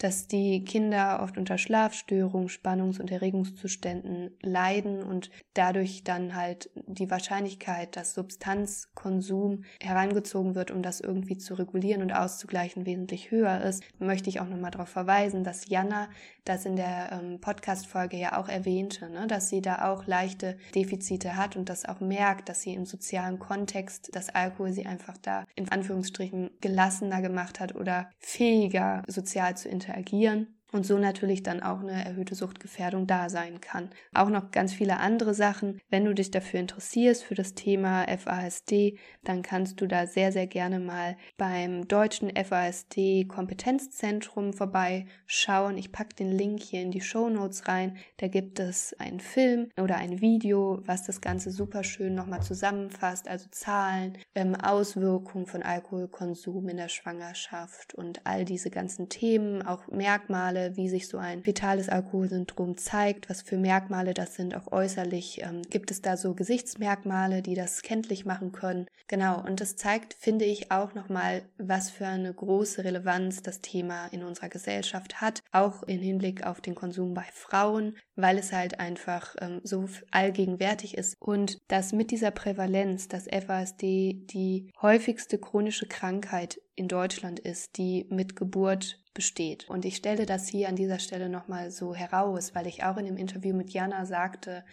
dass 0.00 0.26
die 0.26 0.64
Kinder 0.64 1.20
oft 1.22 1.36
unter 1.36 1.58
Schlafstörungen, 1.58 2.48
Spannungs- 2.48 2.98
und 2.98 3.10
Erregungszuständen 3.10 4.30
leiden 4.40 5.02
und 5.02 5.30
dadurch 5.52 6.04
dann 6.04 6.34
halt 6.34 6.70
die 6.74 7.10
Wahrscheinlichkeit, 7.10 7.96
dass 7.96 8.14
Substanzkonsum 8.14 9.64
herangezogen 9.78 10.54
wird, 10.54 10.70
um 10.70 10.80
das 10.80 11.00
irgendwie 11.00 11.36
zu 11.36 11.52
regulieren 11.52 12.00
und 12.00 12.12
auszugleichen, 12.12 12.86
wesentlich 12.86 13.30
höher 13.30 13.60
ist, 13.60 13.84
möchte 13.98 14.30
ich 14.30 14.40
auch 14.40 14.48
nochmal 14.48 14.70
darauf 14.70 14.88
verweisen, 14.88 15.44
dass 15.44 15.68
Jana 15.68 16.08
das 16.46 16.64
in 16.64 16.76
der 16.76 17.12
ähm, 17.12 17.38
Podcast-Folge 17.38 18.16
ja 18.16 18.40
auch 18.40 18.48
erwähnte, 18.48 19.10
ne, 19.10 19.26
dass 19.26 19.50
sie 19.50 19.60
da 19.60 19.92
auch 19.92 20.06
leichte 20.06 20.56
Defizite 20.74 21.36
hat 21.36 21.56
und 21.56 21.68
das 21.68 21.84
auch 21.84 22.00
merkt, 22.00 22.48
dass 22.48 22.62
sie 22.62 22.72
im 22.72 22.86
sozialen 22.86 23.38
Kontext, 23.38 24.16
dass 24.16 24.30
Alkohol 24.30 24.72
sie 24.72 24.86
einfach 24.86 25.18
da 25.18 25.44
in 25.56 25.68
Anführungsstrichen 25.70 26.50
gelassener 26.62 27.20
gemacht 27.20 27.60
hat 27.60 27.74
oder 27.74 28.10
fähiger 28.18 29.02
sozial 29.06 29.58
zu 29.58 29.68
interagieren 29.68 29.89
interagieren 29.90 30.59
und 30.72 30.86
so 30.86 30.98
natürlich 30.98 31.42
dann 31.42 31.62
auch 31.62 31.80
eine 31.80 32.04
erhöhte 32.04 32.34
Suchtgefährdung 32.34 33.06
da 33.06 33.28
sein 33.28 33.60
kann. 33.60 33.90
Auch 34.14 34.28
noch 34.28 34.50
ganz 34.50 34.72
viele 34.72 34.98
andere 34.98 35.34
Sachen. 35.34 35.80
Wenn 35.88 36.04
du 36.04 36.14
dich 36.14 36.30
dafür 36.30 36.60
interessierst, 36.60 37.24
für 37.24 37.34
das 37.34 37.54
Thema 37.54 38.06
FASD, 38.06 38.98
dann 39.24 39.42
kannst 39.42 39.80
du 39.80 39.86
da 39.86 40.06
sehr, 40.06 40.32
sehr 40.32 40.46
gerne 40.46 40.78
mal 40.78 41.16
beim 41.36 41.88
deutschen 41.88 42.30
FASD 42.34 43.24
Kompetenzzentrum 43.26 44.52
vorbeischauen. 44.52 45.78
Ich 45.78 45.92
packe 45.92 46.14
den 46.16 46.32
Link 46.32 46.60
hier 46.60 46.82
in 46.82 46.90
die 46.90 47.00
Show 47.00 47.28
Notes 47.28 47.68
rein. 47.68 47.96
Da 48.18 48.28
gibt 48.28 48.60
es 48.60 48.94
einen 48.98 49.20
Film 49.20 49.70
oder 49.80 49.96
ein 49.96 50.20
Video, 50.20 50.80
was 50.84 51.04
das 51.04 51.20
Ganze 51.20 51.50
super 51.50 51.84
schön 51.84 52.14
nochmal 52.14 52.42
zusammenfasst. 52.42 53.28
Also 53.28 53.48
Zahlen, 53.50 54.18
ähm, 54.34 54.54
Auswirkungen 54.54 55.46
von 55.46 55.62
Alkoholkonsum 55.62 56.68
in 56.68 56.76
der 56.76 56.88
Schwangerschaft 56.88 57.94
und 57.94 58.26
all 58.26 58.44
diese 58.44 58.70
ganzen 58.70 59.08
Themen, 59.08 59.62
auch 59.62 59.86
Merkmale, 59.88 60.59
Merkmale, 60.60 60.76
wie 60.76 60.88
sich 60.88 61.08
so 61.08 61.18
ein 61.18 61.42
fetales 61.42 61.88
Alkoholsyndrom 61.88 62.76
zeigt, 62.76 63.30
was 63.30 63.42
für 63.42 63.56
Merkmale 63.56 64.14
das 64.14 64.34
sind, 64.34 64.54
auch 64.54 64.72
äußerlich. 64.72 65.42
Ähm, 65.42 65.62
gibt 65.70 65.90
es 65.90 66.02
da 66.02 66.16
so 66.16 66.34
Gesichtsmerkmale, 66.34 67.42
die 67.42 67.54
das 67.54 67.82
kenntlich 67.82 68.24
machen 68.24 68.52
können? 68.52 68.86
Genau, 69.08 69.42
und 69.44 69.60
das 69.60 69.76
zeigt, 69.76 70.14
finde 70.14 70.44
ich, 70.44 70.70
auch 70.70 70.94
nochmal, 70.94 71.42
was 71.58 71.90
für 71.90 72.06
eine 72.06 72.32
große 72.32 72.84
Relevanz 72.84 73.42
das 73.42 73.60
Thema 73.60 74.06
in 74.08 74.22
unserer 74.22 74.48
Gesellschaft 74.48 75.20
hat, 75.20 75.40
auch 75.52 75.82
im 75.84 76.00
Hinblick 76.00 76.46
auf 76.46 76.60
den 76.60 76.74
Konsum 76.74 77.14
bei 77.14 77.26
Frauen, 77.32 77.96
weil 78.16 78.38
es 78.38 78.52
halt 78.52 78.78
einfach 78.78 79.34
ähm, 79.40 79.60
so 79.64 79.88
allgegenwärtig 80.10 80.96
ist 80.96 81.16
und 81.18 81.58
dass 81.68 81.92
mit 81.92 82.10
dieser 82.10 82.30
Prävalenz 82.30 83.08
das 83.08 83.26
FASD 83.26 84.26
die 84.26 84.70
häufigste 84.80 85.38
chronische 85.38 85.86
Krankheit 85.86 86.60
in 86.80 86.88
Deutschland 86.88 87.38
ist, 87.38 87.76
die 87.76 88.06
mit 88.08 88.36
Geburt 88.36 88.98
besteht. 89.12 89.68
Und 89.68 89.84
ich 89.84 89.96
stelle 89.96 90.24
das 90.24 90.48
hier 90.48 90.66
an 90.66 90.76
dieser 90.76 90.98
Stelle 90.98 91.28
nochmal 91.28 91.70
so 91.70 91.94
heraus, 91.94 92.54
weil 92.54 92.66
ich 92.66 92.84
auch 92.84 92.96
in 92.96 93.04
dem 93.04 93.18
Interview 93.18 93.54
mit 93.54 93.68
Jana 93.68 94.06
sagte, 94.06 94.64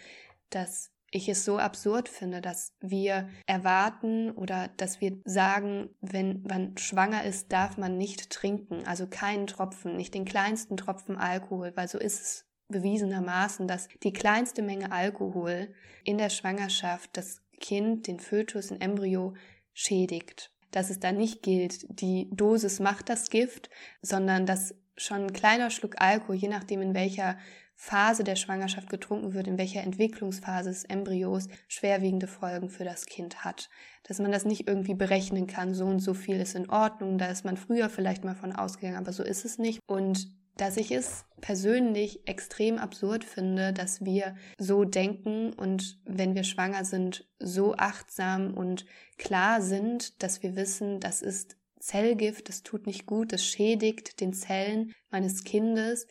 dass 0.48 0.90
ich 1.10 1.28
es 1.28 1.44
so 1.44 1.58
absurd 1.58 2.08
finde, 2.08 2.40
dass 2.40 2.74
wir 2.80 3.28
erwarten 3.44 4.30
oder 4.30 4.70
dass 4.78 5.02
wir 5.02 5.18
sagen, 5.26 5.90
wenn 6.00 6.42
man 6.48 6.78
schwanger 6.78 7.24
ist, 7.24 7.52
darf 7.52 7.76
man 7.76 7.98
nicht 7.98 8.30
trinken, 8.30 8.86
also 8.86 9.06
keinen 9.06 9.46
Tropfen, 9.46 9.94
nicht 9.94 10.14
den 10.14 10.24
kleinsten 10.24 10.78
Tropfen 10.78 11.18
Alkohol, 11.18 11.72
weil 11.74 11.88
so 11.88 11.98
ist 11.98 12.22
es 12.22 12.46
bewiesenermaßen, 12.68 13.68
dass 13.68 13.86
die 14.02 14.14
kleinste 14.14 14.62
Menge 14.62 14.92
Alkohol 14.92 15.74
in 16.04 16.16
der 16.16 16.30
Schwangerschaft 16.30 17.10
das 17.18 17.42
Kind, 17.60 18.06
den 18.06 18.18
Fötus, 18.18 18.70
ein 18.70 18.80
Embryo 18.80 19.34
schädigt 19.74 20.52
dass 20.70 20.90
es 20.90 21.00
da 21.00 21.12
nicht 21.12 21.42
gilt, 21.42 21.86
die 22.00 22.28
Dosis 22.32 22.80
macht 22.80 23.08
das 23.08 23.30
Gift, 23.30 23.70
sondern 24.02 24.46
dass 24.46 24.74
schon 24.96 25.24
ein 25.24 25.32
kleiner 25.32 25.70
Schluck 25.70 26.00
Alkohol, 26.00 26.36
je 26.36 26.48
nachdem 26.48 26.82
in 26.82 26.94
welcher 26.94 27.36
Phase 27.80 28.24
der 28.24 28.34
Schwangerschaft 28.34 28.90
getrunken 28.90 29.34
wird, 29.34 29.46
in 29.46 29.56
welcher 29.56 29.84
Entwicklungsphase 29.84 30.70
des 30.70 30.84
Embryos 30.84 31.46
schwerwiegende 31.68 32.26
Folgen 32.26 32.70
für 32.70 32.82
das 32.82 33.06
Kind 33.06 33.44
hat. 33.44 33.70
Dass 34.02 34.18
man 34.18 34.32
das 34.32 34.44
nicht 34.44 34.66
irgendwie 34.66 34.94
berechnen 34.94 35.46
kann, 35.46 35.74
so 35.74 35.84
und 35.86 36.00
so 36.00 36.12
viel 36.12 36.40
ist 36.40 36.56
in 36.56 36.68
Ordnung, 36.68 37.18
da 37.18 37.26
ist 37.26 37.44
man 37.44 37.56
früher 37.56 37.88
vielleicht 37.88 38.24
mal 38.24 38.34
von 38.34 38.52
ausgegangen, 38.52 38.96
aber 38.96 39.12
so 39.12 39.22
ist 39.22 39.44
es 39.44 39.58
nicht. 39.58 39.78
Und 39.86 40.28
dass 40.58 40.76
ich 40.76 40.90
es 40.90 41.24
persönlich 41.40 42.26
extrem 42.28 42.78
absurd 42.78 43.24
finde, 43.24 43.72
dass 43.72 44.04
wir 44.04 44.36
so 44.58 44.84
denken 44.84 45.52
und 45.52 45.98
wenn 46.04 46.34
wir 46.34 46.44
schwanger 46.44 46.84
sind, 46.84 47.26
so 47.38 47.74
achtsam 47.76 48.54
und 48.54 48.84
klar 49.16 49.62
sind, 49.62 50.22
dass 50.22 50.42
wir 50.42 50.56
wissen, 50.56 51.00
das 51.00 51.22
ist 51.22 51.56
Zellgift, 51.80 52.48
das 52.48 52.64
tut 52.64 52.86
nicht 52.86 53.06
gut, 53.06 53.32
das 53.32 53.44
schädigt 53.44 54.20
den 54.20 54.32
Zellen 54.32 54.92
meines 55.10 55.44
Kindes. 55.44 56.08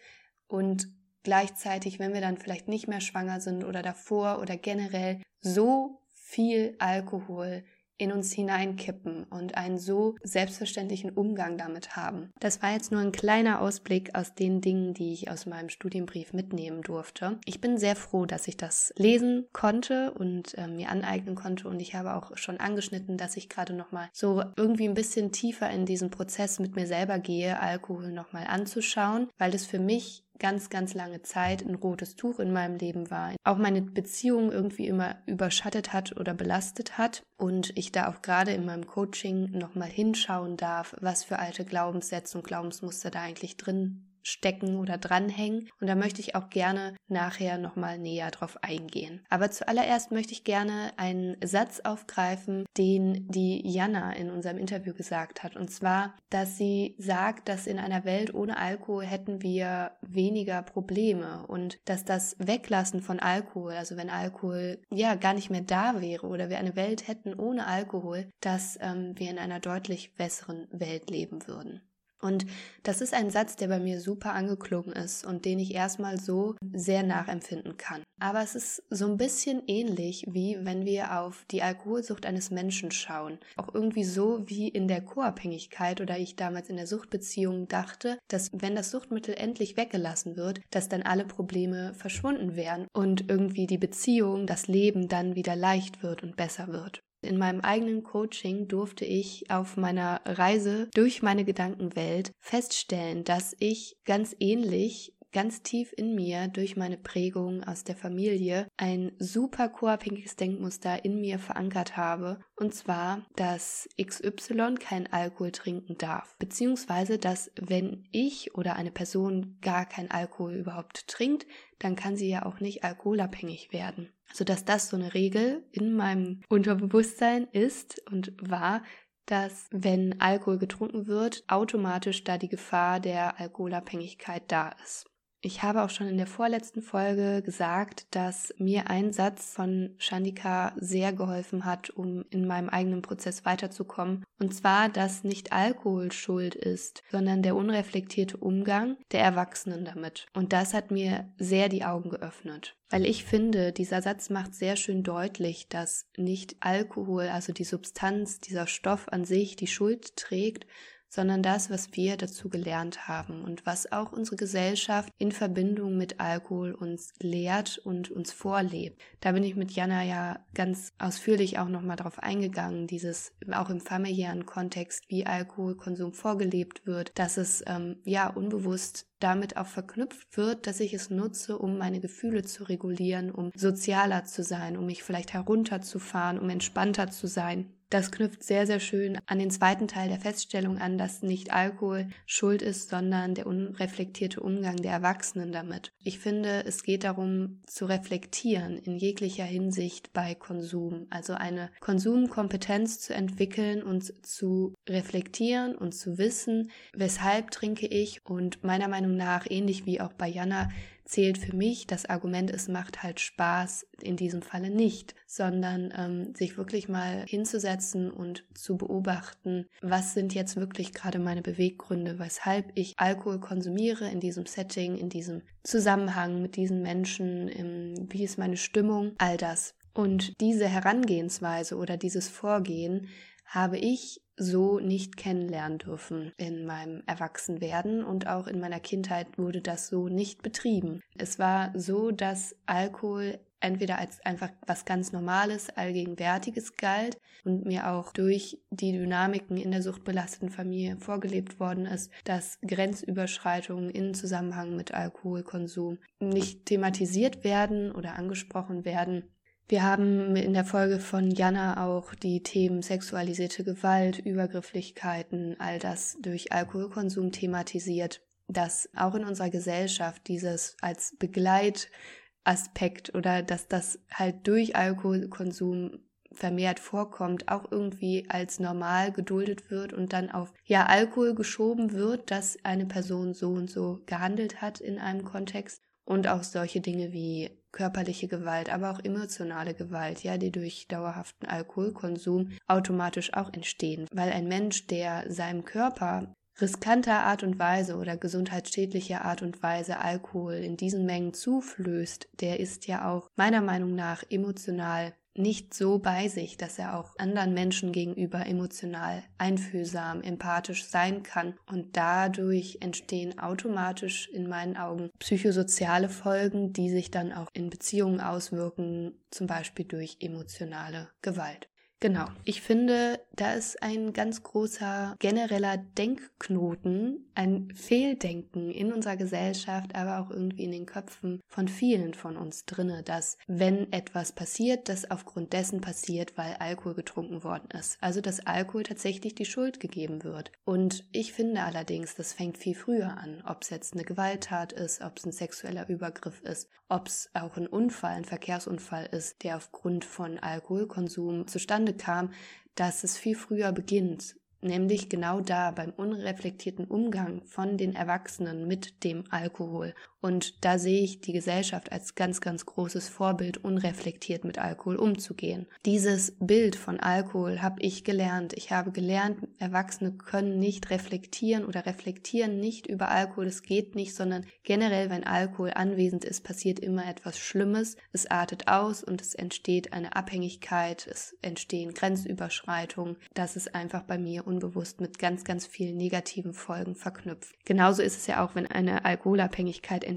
Und 0.47 0.87
gleichzeitig, 1.23 1.99
wenn 1.99 2.13
wir 2.13 2.21
dann 2.21 2.37
vielleicht 2.37 2.69
nicht 2.69 2.87
mehr 2.87 3.01
schwanger 3.01 3.41
sind 3.41 3.65
oder 3.65 3.81
davor 3.81 4.39
oder 4.41 4.55
generell 4.55 5.21
so 5.41 6.01
viel 6.07 6.75
Alkohol 6.79 7.65
in 7.97 8.11
uns 8.11 8.31
hineinkippen 8.31 9.25
und 9.25 9.55
einen 9.55 9.77
so 9.77 10.15
selbstverständlichen 10.23 11.11
Umgang 11.11 11.57
damit 11.57 11.95
haben. 11.95 12.31
Das 12.39 12.61
war 12.61 12.71
jetzt 12.71 12.91
nur 12.91 13.01
ein 13.01 13.11
kleiner 13.11 13.61
Ausblick 13.61 14.15
aus 14.15 14.35
den 14.35 14.61
Dingen, 14.61 14.93
die 14.93 15.13
ich 15.13 15.29
aus 15.29 15.45
meinem 15.45 15.69
Studienbrief 15.69 16.33
mitnehmen 16.33 16.81
durfte. 16.81 17.39
Ich 17.45 17.61
bin 17.61 17.77
sehr 17.77 17.95
froh, 17.95 18.25
dass 18.25 18.47
ich 18.47 18.57
das 18.57 18.93
lesen 18.97 19.47
konnte 19.53 20.11
und 20.11 20.57
äh, 20.57 20.67
mir 20.67 20.89
aneignen 20.89 21.35
konnte 21.35 21.67
und 21.67 21.79
ich 21.79 21.95
habe 21.95 22.15
auch 22.15 22.37
schon 22.37 22.59
angeschnitten, 22.59 23.17
dass 23.17 23.37
ich 23.37 23.49
gerade 23.49 23.73
noch 23.73 23.91
mal 23.91 24.09
so 24.13 24.43
irgendwie 24.55 24.87
ein 24.87 24.93
bisschen 24.93 25.31
tiefer 25.31 25.69
in 25.69 25.85
diesen 25.85 26.11
Prozess 26.11 26.59
mit 26.59 26.75
mir 26.75 26.87
selber 26.87 27.19
gehe, 27.19 27.59
Alkohol 27.59 28.11
noch 28.11 28.33
mal 28.33 28.45
anzuschauen, 28.45 29.29
weil 29.37 29.53
es 29.55 29.65
für 29.65 29.79
mich 29.79 30.23
ganz, 30.39 30.69
ganz 30.69 30.93
lange 30.93 31.21
Zeit 31.21 31.65
ein 31.65 31.75
rotes 31.75 32.15
Tuch 32.15 32.39
in 32.39 32.51
meinem 32.51 32.77
Leben 32.77 33.09
war. 33.09 33.35
Auch 33.43 33.57
meine 33.57 33.81
Beziehung 33.81 34.51
irgendwie 34.51 34.87
immer 34.87 35.17
überschattet 35.25 35.93
hat 35.93 36.17
oder 36.17 36.33
belastet 36.33 36.97
hat. 36.97 37.23
Und 37.37 37.77
ich 37.77 37.91
da 37.91 38.09
auch 38.09 38.21
gerade 38.21 38.51
in 38.51 38.65
meinem 38.65 38.87
Coaching 38.87 39.51
nochmal 39.51 39.89
hinschauen 39.89 40.57
darf, 40.57 40.95
was 40.99 41.23
für 41.23 41.39
alte 41.39 41.65
Glaubenssätze 41.65 42.37
und 42.37 42.45
Glaubensmuster 42.45 43.11
da 43.11 43.21
eigentlich 43.21 43.57
drin 43.57 44.07
stecken 44.27 44.77
oder 44.77 44.97
dranhängen. 44.97 45.69
Und 45.79 45.87
da 45.87 45.95
möchte 45.95 46.21
ich 46.21 46.35
auch 46.35 46.49
gerne 46.49 46.95
nachher 47.07 47.57
nochmal 47.57 47.97
näher 47.97 48.29
drauf 48.31 48.57
eingehen. 48.61 49.25
Aber 49.29 49.49
zuallererst 49.51 50.11
möchte 50.11 50.33
ich 50.33 50.43
gerne 50.43 50.91
einen 50.97 51.37
Satz 51.43 51.79
aufgreifen, 51.79 52.65
den 52.77 53.27
die 53.29 53.65
Jana 53.67 54.13
in 54.13 54.29
unserem 54.29 54.57
Interview 54.57 54.93
gesagt 54.93 55.43
hat. 55.43 55.55
Und 55.55 55.71
zwar, 55.71 56.15
dass 56.29 56.57
sie 56.57 56.95
sagt, 56.97 57.47
dass 57.47 57.67
in 57.67 57.79
einer 57.79 58.03
Welt 58.03 58.33
ohne 58.33 58.57
Alkohol 58.57 59.05
hätten 59.05 59.41
wir 59.41 59.91
weniger 60.01 60.61
Probleme 60.61 61.45
und 61.47 61.77
dass 61.85 62.03
das 62.03 62.35
Weglassen 62.39 63.01
von 63.01 63.19
Alkohol, 63.19 63.73
also 63.73 63.95
wenn 63.95 64.09
Alkohol 64.09 64.79
ja 64.91 65.15
gar 65.15 65.33
nicht 65.33 65.49
mehr 65.49 65.61
da 65.61 66.01
wäre 66.01 66.27
oder 66.27 66.49
wir 66.49 66.57
eine 66.57 66.75
Welt 66.75 67.07
hätten 67.07 67.33
ohne 67.33 67.67
Alkohol, 67.67 68.29
dass 68.41 68.77
ähm, 68.81 69.13
wir 69.15 69.29
in 69.29 69.39
einer 69.39 69.59
deutlich 69.59 70.15
besseren 70.15 70.67
Welt 70.71 71.09
leben 71.09 71.47
würden. 71.47 71.81
Und 72.21 72.45
das 72.83 73.01
ist 73.01 73.13
ein 73.13 73.29
Satz, 73.29 73.55
der 73.55 73.67
bei 73.67 73.79
mir 73.79 74.01
super 74.01 74.33
angeklungen 74.33 74.93
ist 74.93 75.25
und 75.25 75.45
den 75.45 75.59
ich 75.59 75.73
erstmal 75.73 76.19
so 76.19 76.55
sehr 76.73 77.03
nachempfinden 77.03 77.77
kann. 77.77 78.03
Aber 78.19 78.41
es 78.41 78.55
ist 78.55 78.83
so 78.89 79.05
ein 79.05 79.17
bisschen 79.17 79.61
ähnlich, 79.67 80.25
wie 80.27 80.57
wenn 80.61 80.85
wir 80.85 81.19
auf 81.19 81.45
die 81.51 81.61
Alkoholsucht 81.61 82.25
eines 82.25 82.49
Menschen 82.49 82.89
schauen. 82.91 83.37
Auch 83.57 83.73
irgendwie 83.73 84.03
so 84.03 84.41
wie 84.47 84.67
in 84.67 84.87
der 84.87 85.01
Co-Abhängigkeit 85.01 86.01
oder 86.01 86.17
ich 86.17 86.35
damals 86.35 86.69
in 86.69 86.77
der 86.77 86.87
Suchtbeziehung 86.87 87.67
dachte, 87.67 88.17
dass 88.27 88.49
wenn 88.53 88.75
das 88.75 88.89
Suchtmittel 88.89 89.35
endlich 89.35 89.77
weggelassen 89.77 90.35
wird, 90.35 90.61
dass 90.71 90.89
dann 90.89 91.03
alle 91.03 91.25
Probleme 91.25 91.93
verschwunden 91.93 92.55
wären 92.55 92.87
und 92.93 93.29
irgendwie 93.29 93.67
die 93.67 93.77
Beziehung, 93.77 94.47
das 94.47 94.67
Leben 94.67 95.07
dann 95.07 95.35
wieder 95.35 95.55
leicht 95.55 96.01
wird 96.01 96.23
und 96.23 96.35
besser 96.35 96.69
wird. 96.69 97.01
In 97.21 97.37
meinem 97.37 97.61
eigenen 97.61 98.03
Coaching 98.03 98.67
durfte 98.67 99.05
ich 99.05 99.49
auf 99.49 99.75
meiner 99.75 100.21
Reise 100.25 100.89
durch 100.93 101.21
meine 101.21 101.45
Gedankenwelt 101.45 102.31
feststellen, 102.39 103.23
dass 103.23 103.55
ich 103.59 103.97
ganz 104.05 104.35
ähnlich 104.39 105.17
ganz 105.37 105.61
tief 105.61 105.93
in 105.95 106.15
mir 106.15 106.47
durch 106.47 106.77
meine 106.77 106.97
Prägung 106.97 107.63
aus 107.63 107.83
der 107.83 107.95
Familie 107.95 108.67
ein 108.77 109.11
super 109.19 109.69
co-abhängiges 109.69 110.35
Denkmuster 110.35 111.05
in 111.05 111.19
mir 111.19 111.37
verankert 111.39 111.97
habe. 111.97 112.39
Und 112.55 112.73
zwar, 112.73 113.25
dass 113.35 113.87
XY 114.01 114.75
kein 114.79 115.11
Alkohol 115.11 115.51
trinken 115.51 115.97
darf. 115.97 116.35
Beziehungsweise, 116.39 117.17
dass 117.17 117.51
wenn 117.59 118.07
ich 118.11 118.55
oder 118.55 118.75
eine 118.75 118.91
Person 118.91 119.57
gar 119.61 119.85
kein 119.85 120.09
Alkohol 120.09 120.55
überhaupt 120.55 121.07
trinkt, 121.07 121.45
dann 121.79 121.95
kann 121.95 122.15
sie 122.15 122.29
ja 122.29 122.45
auch 122.45 122.59
nicht 122.59 122.83
alkoholabhängig 122.83 123.71
werden. 123.71 124.09
Also 124.29 124.43
dass 124.43 124.65
das 124.65 124.89
so 124.89 124.97
eine 124.97 125.13
Regel 125.13 125.65
in 125.71 125.93
meinem 125.93 126.41
Unterbewusstsein 126.49 127.47
ist 127.51 128.01
und 128.11 128.33
war, 128.41 128.83
dass 129.25 129.67
wenn 129.71 130.21
Alkohol 130.21 130.57
getrunken 130.57 131.07
wird, 131.07 131.43
automatisch 131.47 132.23
da 132.23 132.37
die 132.37 132.49
Gefahr 132.49 132.99
der 132.99 133.39
Alkoholabhängigkeit 133.39 134.43
da 134.47 134.69
ist. 134.83 135.05
Ich 135.41 135.61
habe 135.61 135.83
auch 135.83 135.89
schon 135.91 136.07
in 136.07 136.17
der 136.17 136.25
vorletzten 136.25 136.81
Folge 136.81 137.43
gesagt, 137.43 138.07
dass 138.11 138.53
mir 138.57 138.89
ein 138.89 139.13
Satz 139.13 139.53
von 139.53 139.93
Shandika 139.99 140.73
sehr 140.77 141.13
geholfen 141.13 141.63
hat, 141.63 141.91
um 141.91 142.25
in 142.31 142.47
meinem 142.47 142.69
eigenen 142.69 143.03
Prozess 143.03 143.45
weiterzukommen. 143.45 144.23
Und 144.39 144.55
zwar, 144.55 144.89
dass 144.89 145.23
nicht 145.23 145.51
Alkohol 145.51 146.11
schuld 146.11 146.55
ist, 146.55 147.03
sondern 147.11 147.43
der 147.43 147.55
unreflektierte 147.55 148.37
Umgang 148.37 148.97
der 149.11 149.21
Erwachsenen 149.21 149.85
damit. 149.85 150.25
Und 150.33 150.53
das 150.53 150.73
hat 150.73 150.89
mir 150.89 151.31
sehr 151.37 151.69
die 151.69 151.85
Augen 151.85 152.09
geöffnet. 152.09 152.75
Weil 152.89 153.05
ich 153.05 153.23
finde, 153.23 153.73
dieser 153.73 154.01
Satz 154.01 154.29
macht 154.29 154.55
sehr 154.55 154.75
schön 154.75 155.03
deutlich, 155.03 155.67
dass 155.67 156.07
nicht 156.17 156.55
Alkohol, 156.61 157.27
also 157.27 157.53
die 157.53 157.65
Substanz, 157.65 158.39
dieser 158.39 158.65
Stoff 158.65 159.07
an 159.09 159.25
sich 159.25 159.55
die 159.55 159.67
Schuld 159.67 160.15
trägt, 160.15 160.65
sondern 161.09 161.43
das, 161.43 161.69
was 161.69 161.93
wir 161.93 162.17
dazu 162.17 162.49
gelernt 162.49 163.07
haben 163.07 163.43
und 163.43 163.65
was 163.65 163.91
auch 163.91 164.11
unsere 164.11 164.35
Gesellschaft 164.35 165.11
in 165.17 165.31
Verbindung 165.31 165.97
mit 165.97 166.19
Alkohol 166.19 166.73
uns 166.73 167.13
lehrt 167.19 167.77
und 167.79 168.11
uns 168.11 168.31
vorlebt. 168.31 169.01
Da 169.21 169.31
bin 169.31 169.43
ich 169.43 169.55
mit 169.55 169.71
Jana 169.71 170.03
ja 170.03 170.39
ganz 170.53 170.93
ausführlich 170.99 171.59
auch 171.59 171.69
nochmal 171.69 171.95
drauf 171.95 172.19
eingegangen, 172.19 172.87
dieses 172.87 173.31
auch 173.51 173.69
im 173.69 173.81
familiären 173.81 174.45
Kontext, 174.45 175.03
wie 175.07 175.25
Alkoholkonsum 175.25 176.13
vorgelebt 176.13 176.85
wird, 176.85 177.11
dass 177.17 177.37
es 177.37 177.63
ähm, 177.67 177.97
ja 178.03 178.27
unbewusst 178.27 179.07
damit 179.19 179.57
auch 179.57 179.65
verknüpft 179.65 180.37
wird, 180.37 180.67
dass 180.67 180.79
ich 180.79 180.93
es 180.93 181.09
nutze, 181.09 181.57
um 181.57 181.77
meine 181.77 181.99
Gefühle 181.99 182.43
zu 182.43 182.63
regulieren, 182.65 183.31
um 183.31 183.51
sozialer 183.55 184.25
zu 184.25 184.43
sein, 184.43 184.77
um 184.77 184.85
mich 184.85 185.03
vielleicht 185.03 185.33
herunterzufahren, 185.33 186.39
um 186.39 186.49
entspannter 186.49 187.09
zu 187.09 187.27
sein. 187.27 187.73
Das 187.89 188.11
knüpft 188.11 188.43
sehr, 188.43 188.67
sehr 188.67 188.81
schön 188.81 189.17
an 189.27 189.39
den 189.39 189.49
zweiten 189.49 189.87
Teil 189.87 190.09
der 190.09 190.19
Feststellung 190.19 190.77
an, 190.77 190.97
dass 190.97 191.21
nicht 191.21 191.53
Alkohol 191.53 192.09
schuld 192.25 192.61
ist, 192.61 192.89
sondern 192.89 193.33
der 193.33 193.47
unreflektierte 193.47 194.41
Umgang 194.41 194.75
der 194.75 194.91
Erwachsenen 194.91 195.53
damit. 195.53 195.93
Ich 196.03 196.19
finde, 196.19 196.65
es 196.65 196.83
geht 196.83 197.05
darum 197.05 197.61
zu 197.65 197.85
reflektieren 197.85 198.77
in 198.77 198.97
jeglicher 198.97 199.45
Hinsicht 199.45 200.11
bei 200.11 200.35
Konsum, 200.35 201.07
also 201.09 201.33
eine 201.33 201.69
Konsumkompetenz 201.79 202.99
zu 202.99 203.13
entwickeln 203.13 203.83
und 203.83 204.25
zu 204.25 204.73
reflektieren 204.89 205.73
und 205.73 205.93
zu 205.93 206.17
wissen, 206.17 206.71
weshalb 206.93 207.51
trinke 207.51 207.87
ich 207.87 208.19
und 208.25 208.65
meiner 208.65 208.89
Meinung 208.89 209.15
nach, 209.15 209.45
ähnlich 209.49 209.85
wie 209.85 210.01
auch 210.01 210.11
bei 210.11 210.27
Jana, 210.27 210.67
zählt 211.07 211.37
für 211.37 211.55
mich 211.55 211.87
das 211.87 212.05
Argument, 212.05 212.51
es 212.51 212.67
macht 212.67 213.01
halt 213.01 213.19
Spaß 213.19 213.87
in 214.01 214.17
diesem 214.17 214.41
Falle 214.41 214.69
nicht, 214.69 215.15
sondern 215.25 215.93
ähm, 215.97 216.35
sich 216.35 216.57
wirklich 216.57 216.89
mal 216.89 217.25
hinzusetzen 217.27 218.11
und 218.11 218.43
zu 218.53 218.77
beobachten, 218.77 219.65
was 219.81 220.13
sind 220.13 220.33
jetzt 220.33 220.57
wirklich 220.57 220.93
gerade 220.93 221.19
meine 221.19 221.41
Beweggründe, 221.41 222.19
weshalb 222.19 222.71
ich 222.75 222.93
Alkohol 222.97 223.39
konsumiere 223.39 224.09
in 224.09 224.19
diesem 224.19 224.45
Setting, 224.45 224.97
in 224.97 225.09
diesem 225.09 225.41
Zusammenhang 225.63 226.41
mit 226.41 226.55
diesen 226.57 226.81
Menschen, 226.81 227.47
im, 227.47 228.07
wie 228.11 228.23
ist 228.23 228.37
meine 228.37 228.57
Stimmung, 228.57 229.13
all 229.17 229.37
das. 229.37 229.73
Und 229.93 230.39
diese 230.41 230.67
Herangehensweise 230.67 231.75
oder 231.75 231.97
dieses 231.97 232.27
Vorgehen 232.27 233.07
habe 233.45 233.77
ich 233.77 234.21
so 234.37 234.79
nicht 234.79 235.17
kennenlernen 235.17 235.79
dürfen 235.79 236.31
in 236.37 236.65
meinem 236.65 237.03
Erwachsenwerden 237.07 238.03
und 238.03 238.27
auch 238.27 238.47
in 238.47 238.59
meiner 238.59 238.79
Kindheit 238.79 239.37
wurde 239.37 239.61
das 239.61 239.87
so 239.87 240.07
nicht 240.07 240.43
betrieben. 240.43 241.01
Es 241.17 241.39
war 241.39 241.71
so, 241.75 242.11
dass 242.11 242.55
Alkohol 242.67 243.39
entweder 243.59 243.97
als 243.97 244.23
einfach 244.25 244.49
was 244.65 244.85
ganz 244.85 245.11
Normales, 245.11 245.69
Allgegenwärtiges 245.69 246.75
galt 246.77 247.17
und 247.43 247.65
mir 247.65 247.89
auch 247.91 248.13
durch 248.13 248.59
die 248.69 248.91
Dynamiken 248.91 249.57
in 249.57 249.71
der 249.71 249.81
suchtbelasteten 249.81 250.49
Familie 250.49 250.97
vorgelebt 250.97 251.59
worden 251.59 251.85
ist, 251.85 252.11
dass 252.23 252.59
Grenzüberschreitungen 252.61 253.89
in 253.89 254.13
Zusammenhang 254.13 254.75
mit 254.75 254.93
Alkoholkonsum 254.93 255.97
nicht 256.19 256.65
thematisiert 256.65 257.43
werden 257.43 257.91
oder 257.91 258.15
angesprochen 258.15 258.85
werden 258.85 259.23
wir 259.69 259.83
haben 259.83 260.35
in 260.37 260.53
der 260.53 260.63
Folge 260.63 260.99
von 260.99 261.29
Jana 261.29 261.85
auch 261.85 262.15
die 262.15 262.41
Themen 262.41 262.81
sexualisierte 262.81 263.65
Gewalt, 263.65 264.19
Übergrifflichkeiten, 264.19 265.57
all 265.59 265.77
das 265.77 266.17
durch 266.21 266.53
Alkoholkonsum 266.53 267.33
thematisiert, 267.33 268.21
dass 268.47 268.89
auch 268.95 269.15
in 269.15 269.25
unserer 269.25 269.49
Gesellschaft 269.49 270.27
dieses 270.29 270.77
als 270.81 271.17
Begleitaspekt 271.19 273.13
oder 273.13 273.43
dass 273.43 273.67
das 273.67 273.99
halt 274.09 274.47
durch 274.47 274.77
Alkoholkonsum 274.77 275.99
vermehrt 276.31 276.79
vorkommt, 276.79 277.49
auch 277.49 277.69
irgendwie 277.69 278.25
als 278.29 278.59
normal 278.59 279.11
geduldet 279.11 279.69
wird 279.69 279.91
und 279.91 280.13
dann 280.13 280.31
auf 280.31 280.53
ja 280.63 280.85
Alkohol 280.85 281.35
geschoben 281.35 281.91
wird, 281.91 282.31
dass 282.31 282.57
eine 282.63 282.85
Person 282.85 283.33
so 283.33 283.49
und 283.49 283.69
so 283.69 284.01
gehandelt 284.05 284.61
hat 284.61 284.79
in 284.79 284.99
einem 284.99 285.25
Kontext 285.25 285.81
und 286.07 286.27
auch 286.27 286.43
solche 286.43 286.79
Dinge 286.79 287.11
wie 287.11 287.51
körperliche 287.73 288.27
Gewalt, 288.27 288.73
aber 288.73 288.91
auch 288.91 289.03
emotionale 289.03 289.73
Gewalt, 289.73 290.23
ja, 290.23 290.37
die 290.37 290.51
durch 290.51 290.87
dauerhaften 290.87 291.45
Alkoholkonsum 291.47 292.53
automatisch 292.65 293.33
auch 293.33 293.51
entstehen, 293.53 294.07
weil 294.13 294.31
ein 294.31 294.47
Mensch, 294.47 294.87
der 294.87 295.31
seinem 295.31 295.65
Körper 295.65 296.33
riskanter 296.59 297.19
Art 297.19 297.43
und 297.43 297.59
Weise 297.59 297.97
oder 297.97 298.17
gesundheitsschädlicher 298.17 299.25
Art 299.25 299.41
und 299.41 299.61
Weise 299.61 299.99
Alkohol 299.99 300.53
in 300.55 300.77
diesen 300.77 301.05
Mengen 301.05 301.33
zuflößt, 301.33 302.29
der 302.39 302.59
ist 302.59 302.87
ja 302.87 303.11
auch 303.11 303.27
meiner 303.35 303.61
Meinung 303.61 303.93
nach 303.93 304.23
emotional 304.29 305.13
nicht 305.37 305.73
so 305.73 305.99
bei 305.99 306.27
sich, 306.27 306.57
dass 306.57 306.79
er 306.79 306.97
auch 306.97 307.15
anderen 307.17 307.53
Menschen 307.53 307.91
gegenüber 307.91 308.45
emotional 308.45 309.23
einfühlsam, 309.37 310.21
empathisch 310.21 310.85
sein 310.85 311.23
kann. 311.23 311.55
Und 311.67 311.97
dadurch 311.97 312.77
entstehen 312.81 313.39
automatisch 313.39 314.29
in 314.29 314.47
meinen 314.47 314.77
Augen 314.77 315.09
psychosoziale 315.19 316.09
Folgen, 316.09 316.73
die 316.73 316.89
sich 316.89 317.11
dann 317.11 317.31
auch 317.31 317.49
in 317.53 317.69
Beziehungen 317.69 318.19
auswirken, 318.19 319.13
zum 319.31 319.47
Beispiel 319.47 319.85
durch 319.85 320.17
emotionale 320.19 321.09
Gewalt. 321.21 321.69
Genau. 321.99 322.27
Ich 322.43 322.61
finde, 322.61 323.19
da 323.37 323.53
ist 323.53 323.81
ein 323.81 324.13
ganz 324.13 324.43
großer 324.43 325.15
genereller 325.19 325.77
Denkknoten, 325.77 327.29
ein 327.35 327.71
Fehldenken 327.73 328.71
in 328.71 328.91
unserer 328.91 329.15
Gesellschaft, 329.15 329.95
aber 329.95 330.19
auch 330.19 330.29
irgendwie 330.29 330.65
in 330.65 330.71
den 330.71 330.85
Köpfen 330.85 331.41
von 331.47 331.67
vielen 331.67 332.13
von 332.13 332.35
uns 332.35 332.65
drinne, 332.65 333.03
dass 333.03 333.37
wenn 333.47 333.91
etwas 333.93 334.33
passiert, 334.33 334.89
das 334.89 335.09
aufgrund 335.09 335.53
dessen 335.53 335.81
passiert, 335.81 336.37
weil 336.37 336.55
Alkohol 336.55 336.95
getrunken 336.95 337.43
worden 337.43 337.69
ist. 337.71 337.97
Also, 338.01 338.21
dass 338.21 338.45
Alkohol 338.45 338.83
tatsächlich 338.83 339.35
die 339.35 339.45
Schuld 339.45 339.79
gegeben 339.79 340.23
wird. 340.23 340.51
Und 340.65 341.05
ich 341.11 341.33
finde 341.33 341.61
allerdings, 341.63 342.15
das 342.15 342.33
fängt 342.33 342.57
viel 342.57 342.75
früher 342.75 343.17
an. 343.17 343.43
Ob 343.45 343.61
es 343.61 343.69
jetzt 343.69 343.93
eine 343.93 344.03
Gewalttat 344.03 344.73
ist, 344.73 345.01
ob 345.01 345.17
es 345.17 345.25
ein 345.25 345.31
sexueller 345.31 345.87
Übergriff 345.87 346.41
ist, 346.41 346.69
ob 346.89 347.07
es 347.07 347.29
auch 347.33 347.57
ein 347.57 347.67
Unfall, 347.67 348.15
ein 348.15 348.25
Verkehrsunfall 348.25 349.05
ist, 349.05 349.43
der 349.43 349.57
aufgrund 349.57 350.05
von 350.05 350.39
Alkoholkonsum 350.39 351.47
zustande 351.47 351.67
zustande 351.67 351.93
kam, 351.93 352.31
dass 352.79 353.03
es 353.03 353.17
viel 353.17 353.35
früher 353.35 353.71
beginnt 353.73 354.35
nämlich 354.61 355.09
genau 355.09 355.39
da 355.41 355.71
beim 355.71 355.91
unreflektierten 355.91 356.85
Umgang 356.85 357.43
von 357.45 357.77
den 357.77 357.95
Erwachsenen 357.95 358.67
mit 358.67 359.03
dem 359.03 359.23
Alkohol. 359.29 359.93
Und 360.27 360.65
da 360.65 360.77
sehe 360.77 361.03
ich 361.03 361.21
die 361.21 361.31
Gesellschaft 361.31 361.93
als 361.93 362.13
ganz, 362.13 362.41
ganz 362.41 362.65
großes 362.65 363.07
Vorbild, 363.07 363.63
unreflektiert 363.63 364.43
mit 364.43 364.59
Alkohol 364.59 364.97
umzugehen. 364.97 365.67
Dieses 365.85 366.35
Bild 366.41 366.75
von 366.75 366.99
Alkohol 366.99 367.61
habe 367.61 367.81
ich 367.81 368.03
gelernt. 368.03 368.51
Ich 368.51 368.73
habe 368.73 368.91
gelernt, 368.91 369.47
Erwachsene 369.57 370.11
können 370.11 370.59
nicht 370.59 370.89
reflektieren 370.89 371.63
oder 371.63 371.85
reflektieren 371.85 372.59
nicht 372.59 372.87
über 372.87 373.07
Alkohol. 373.09 373.47
Es 373.47 373.61
geht 373.63 373.95
nicht, 373.95 374.15
sondern 374.15 374.45
generell, 374.63 375.09
wenn 375.09 375.23
Alkohol 375.23 375.71
anwesend 375.73 376.25
ist, 376.25 376.43
passiert 376.43 376.79
immer 376.79 377.07
etwas 377.07 377.39
Schlimmes. 377.39 377.95
Es 378.11 378.29
artet 378.29 378.67
aus 378.67 379.05
und 379.05 379.21
es 379.21 379.33
entsteht 379.33 379.93
eine 379.93 380.17
Abhängigkeit, 380.17 381.07
es 381.09 381.37
entstehen 381.41 381.93
Grenzüberschreitungen. 381.93 383.15
Das 383.33 383.55
ist 383.55 383.73
einfach 383.73 384.03
bei 384.03 384.17
mir 384.17 384.45
unbewusst 384.45 384.99
mit 384.99 385.19
ganz, 385.19 385.45
ganz 385.45 385.65
vielen 385.65 385.95
negativen 385.95 386.51
Folgen 386.53 386.95
verknüpft. 386.95 387.55
Genauso 387.63 388.01
ist 388.01 388.17
es 388.17 388.27
ja 388.27 388.45
auch, 388.45 388.55
wenn 388.55 388.67
eine 388.67 389.05
Alkoholabhängigkeit 389.05 390.03
entsteht, 390.03 390.16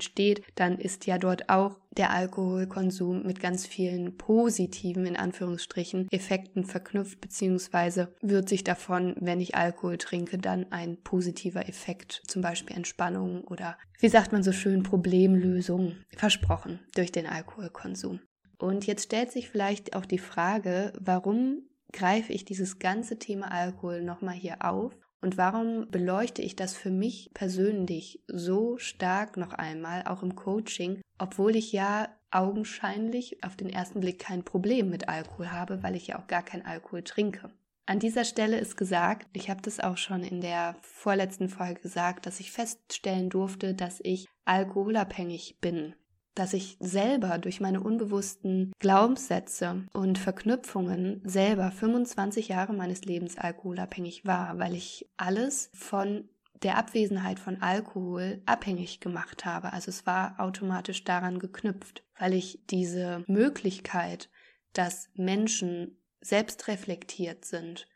dann 0.54 0.78
ist 0.78 1.06
ja 1.06 1.18
dort 1.18 1.48
auch 1.48 1.78
der 1.90 2.10
Alkoholkonsum 2.10 3.24
mit 3.24 3.40
ganz 3.40 3.66
vielen 3.66 4.16
positiven, 4.16 5.06
in 5.06 5.16
Anführungsstrichen, 5.16 6.08
Effekten 6.10 6.64
verknüpft, 6.64 7.20
beziehungsweise 7.20 8.14
wird 8.20 8.48
sich 8.48 8.64
davon, 8.64 9.16
wenn 9.20 9.40
ich 9.40 9.56
Alkohol 9.56 9.98
trinke, 9.98 10.38
dann 10.38 10.70
ein 10.70 11.02
positiver 11.02 11.68
Effekt, 11.68 12.22
zum 12.26 12.42
Beispiel 12.42 12.76
Entspannung 12.76 13.44
oder, 13.44 13.76
wie 13.98 14.08
sagt 14.08 14.32
man 14.32 14.42
so 14.42 14.52
schön, 14.52 14.82
Problemlösung 14.82 15.96
versprochen 16.16 16.80
durch 16.94 17.12
den 17.12 17.26
Alkoholkonsum. 17.26 18.20
Und 18.58 18.86
jetzt 18.86 19.04
stellt 19.04 19.32
sich 19.32 19.48
vielleicht 19.48 19.96
auch 19.96 20.04
die 20.04 20.18
Frage, 20.18 20.92
warum 21.00 21.62
greife 21.92 22.32
ich 22.32 22.44
dieses 22.44 22.78
ganze 22.78 23.18
Thema 23.18 23.50
Alkohol 23.50 24.02
nochmal 24.02 24.34
hier 24.34 24.58
auf 24.60 24.92
und 25.20 25.36
warum 25.36 25.90
beleuchte 25.90 26.42
ich 26.42 26.56
das 26.56 26.74
für 26.74 26.90
mich 26.90 27.30
persönlich 27.34 28.22
so 28.26 28.78
stark 28.78 29.36
noch 29.36 29.52
einmal, 29.52 30.04
auch 30.06 30.22
im 30.22 30.34
Coaching, 30.34 31.00
obwohl 31.18 31.56
ich 31.56 31.72
ja 31.72 32.08
augenscheinlich 32.30 33.44
auf 33.44 33.56
den 33.56 33.68
ersten 33.68 34.00
Blick 34.00 34.18
kein 34.18 34.44
Problem 34.44 34.88
mit 34.88 35.08
Alkohol 35.08 35.50
habe, 35.50 35.82
weil 35.82 35.96
ich 35.96 36.06
ja 36.08 36.18
auch 36.18 36.26
gar 36.26 36.42
kein 36.42 36.64
Alkohol 36.64 37.02
trinke. 37.02 37.50
An 37.86 37.98
dieser 37.98 38.24
Stelle 38.24 38.58
ist 38.58 38.76
gesagt, 38.76 39.26
ich 39.32 39.50
habe 39.50 39.62
das 39.62 39.80
auch 39.80 39.96
schon 39.96 40.22
in 40.22 40.40
der 40.40 40.76
vorletzten 40.80 41.48
Folge 41.48 41.80
gesagt, 41.80 42.24
dass 42.24 42.38
ich 42.38 42.52
feststellen 42.52 43.30
durfte, 43.30 43.74
dass 43.74 43.98
ich 44.00 44.28
alkoholabhängig 44.44 45.58
bin 45.60 45.94
dass 46.34 46.52
ich 46.52 46.76
selber 46.80 47.38
durch 47.38 47.60
meine 47.60 47.80
unbewussten 47.80 48.72
Glaubenssätze 48.78 49.84
und 49.92 50.18
Verknüpfungen 50.18 51.22
selber 51.24 51.70
25 51.70 52.48
Jahre 52.48 52.72
meines 52.72 53.04
Lebens 53.04 53.36
alkoholabhängig 53.36 54.24
war, 54.24 54.58
weil 54.58 54.74
ich 54.74 55.08
alles 55.16 55.70
von 55.74 56.28
der 56.62 56.76
Abwesenheit 56.76 57.38
von 57.38 57.62
Alkohol 57.62 58.42
abhängig 58.46 59.00
gemacht 59.00 59.44
habe. 59.44 59.72
Also 59.72 59.88
es 59.88 60.06
war 60.06 60.38
automatisch 60.38 61.04
daran 61.04 61.38
geknüpft, 61.38 62.04
weil 62.18 62.34
ich 62.34 62.60
diese 62.68 63.24
Möglichkeit, 63.26 64.28
dass 64.72 65.08
Menschen 65.14 65.98
selbst 66.20 66.68
reflektiert 66.68 67.44
sind, 67.44 67.86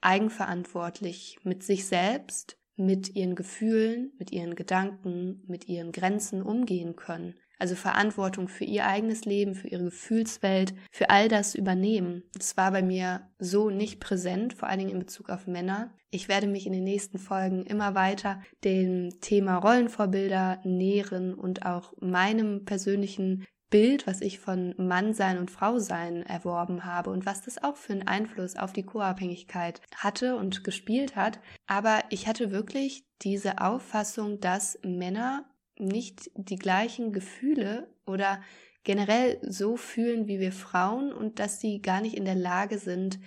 eigenverantwortlich 0.00 1.38
mit 1.42 1.62
sich 1.62 1.86
selbst, 1.86 2.58
mit 2.76 3.14
ihren 3.14 3.34
Gefühlen, 3.34 4.12
mit 4.18 4.32
ihren 4.32 4.54
Gedanken, 4.54 5.42
mit 5.46 5.68
ihren 5.68 5.92
Grenzen 5.92 6.42
umgehen 6.42 6.96
können, 6.96 7.34
also 7.62 7.76
Verantwortung 7.76 8.48
für 8.48 8.64
ihr 8.64 8.86
eigenes 8.88 9.24
Leben, 9.24 9.54
für 9.54 9.68
ihre 9.68 9.84
Gefühlswelt, 9.84 10.74
für 10.90 11.10
all 11.10 11.28
das 11.28 11.54
übernehmen. 11.54 12.24
Das 12.34 12.56
war 12.56 12.72
bei 12.72 12.82
mir 12.82 13.22
so 13.38 13.70
nicht 13.70 14.00
präsent, 14.00 14.52
vor 14.52 14.68
allen 14.68 14.80
Dingen 14.80 14.90
in 14.90 14.98
Bezug 14.98 15.30
auf 15.30 15.46
Männer. 15.46 15.94
Ich 16.10 16.28
werde 16.28 16.48
mich 16.48 16.66
in 16.66 16.72
den 16.72 16.82
nächsten 16.82 17.18
Folgen 17.18 17.64
immer 17.64 17.94
weiter 17.94 18.42
dem 18.64 19.20
Thema 19.20 19.58
Rollenvorbilder 19.58 20.58
nähren 20.64 21.34
und 21.34 21.64
auch 21.64 21.92
meinem 22.00 22.64
persönlichen 22.64 23.46
Bild, 23.70 24.08
was 24.08 24.22
ich 24.22 24.40
von 24.40 24.74
Mannsein 24.76 25.38
und 25.38 25.52
Frausein 25.52 26.24
erworben 26.24 26.84
habe 26.84 27.10
und 27.10 27.26
was 27.26 27.42
das 27.42 27.62
auch 27.62 27.76
für 27.76 27.92
einen 27.92 28.08
Einfluss 28.08 28.56
auf 28.56 28.72
die 28.72 28.82
Co-Abhängigkeit 28.82 29.80
hatte 29.96 30.34
und 30.34 30.64
gespielt 30.64 31.14
hat. 31.14 31.38
Aber 31.68 32.00
ich 32.10 32.26
hatte 32.26 32.50
wirklich 32.50 33.04
diese 33.22 33.60
Auffassung, 33.60 34.40
dass 34.40 34.80
Männer 34.82 35.46
nicht 35.82 36.30
die 36.34 36.56
gleichen 36.56 37.12
Gefühle 37.12 37.88
oder 38.06 38.40
generell 38.84 39.38
so 39.42 39.76
fühlen 39.76 40.26
wie 40.26 40.40
wir 40.40 40.52
Frauen 40.52 41.12
und 41.12 41.38
dass 41.38 41.60
sie 41.60 41.82
gar 41.82 42.00
nicht 42.00 42.16
in 42.16 42.24
der 42.24 42.34
Lage 42.34 42.78
sind, 42.78 43.18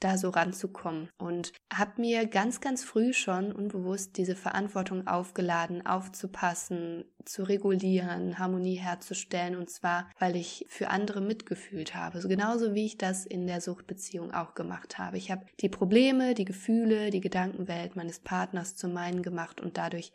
da 0.00 0.16
so 0.16 0.30
ranzukommen. 0.30 1.10
Und 1.18 1.52
habe 1.72 2.00
mir 2.00 2.26
ganz, 2.26 2.60
ganz 2.60 2.82
früh 2.82 3.12
schon 3.12 3.52
unbewusst 3.52 4.16
diese 4.16 4.34
Verantwortung 4.34 5.06
aufgeladen, 5.06 5.86
aufzupassen, 5.86 7.04
zu 7.24 7.42
regulieren, 7.42 8.38
Harmonie 8.38 8.76
herzustellen. 8.76 9.56
Und 9.56 9.68
zwar, 9.70 10.10
weil 10.18 10.36
ich 10.36 10.64
für 10.68 10.88
andere 10.88 11.20
mitgefühlt 11.20 11.94
habe. 11.94 12.20
So 12.20 12.28
genauso 12.28 12.74
wie 12.74 12.86
ich 12.86 12.96
das 12.96 13.26
in 13.26 13.46
der 13.46 13.60
Suchtbeziehung 13.60 14.32
auch 14.32 14.54
gemacht 14.54 14.98
habe. 14.98 15.18
Ich 15.18 15.30
habe 15.30 15.44
die 15.60 15.68
Probleme, 15.68 16.34
die 16.34 16.46
Gefühle, 16.46 17.10
die 17.10 17.20
Gedankenwelt 17.20 17.94
meines 17.94 18.20
Partners 18.20 18.76
zu 18.76 18.88
meinen 18.88 19.22
gemacht 19.22 19.60
und 19.60 19.76
dadurch 19.76 20.12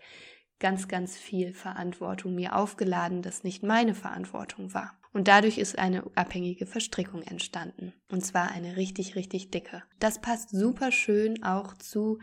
ganz, 0.60 0.88
ganz 0.88 1.18
viel 1.18 1.54
Verantwortung 1.54 2.36
mir 2.36 2.56
aufgeladen, 2.56 3.22
das 3.22 3.44
nicht 3.44 3.64
meine 3.64 3.94
Verantwortung 3.94 4.74
war. 4.74 4.94
Und 5.14 5.28
dadurch 5.28 5.58
ist 5.58 5.80
eine 5.80 6.04
abhängige 6.16 6.66
Verstrickung 6.66 7.22
entstanden. 7.22 7.94
Und 8.12 8.26
zwar 8.26 8.52
eine 8.52 8.76
richtig, 8.76 9.16
richtig 9.16 9.50
dicke. 9.50 9.84
Das 10.00 10.20
passt 10.20 10.50
super 10.50 10.92
schön 10.92 11.44
auch 11.44 11.74
zu 11.74 12.20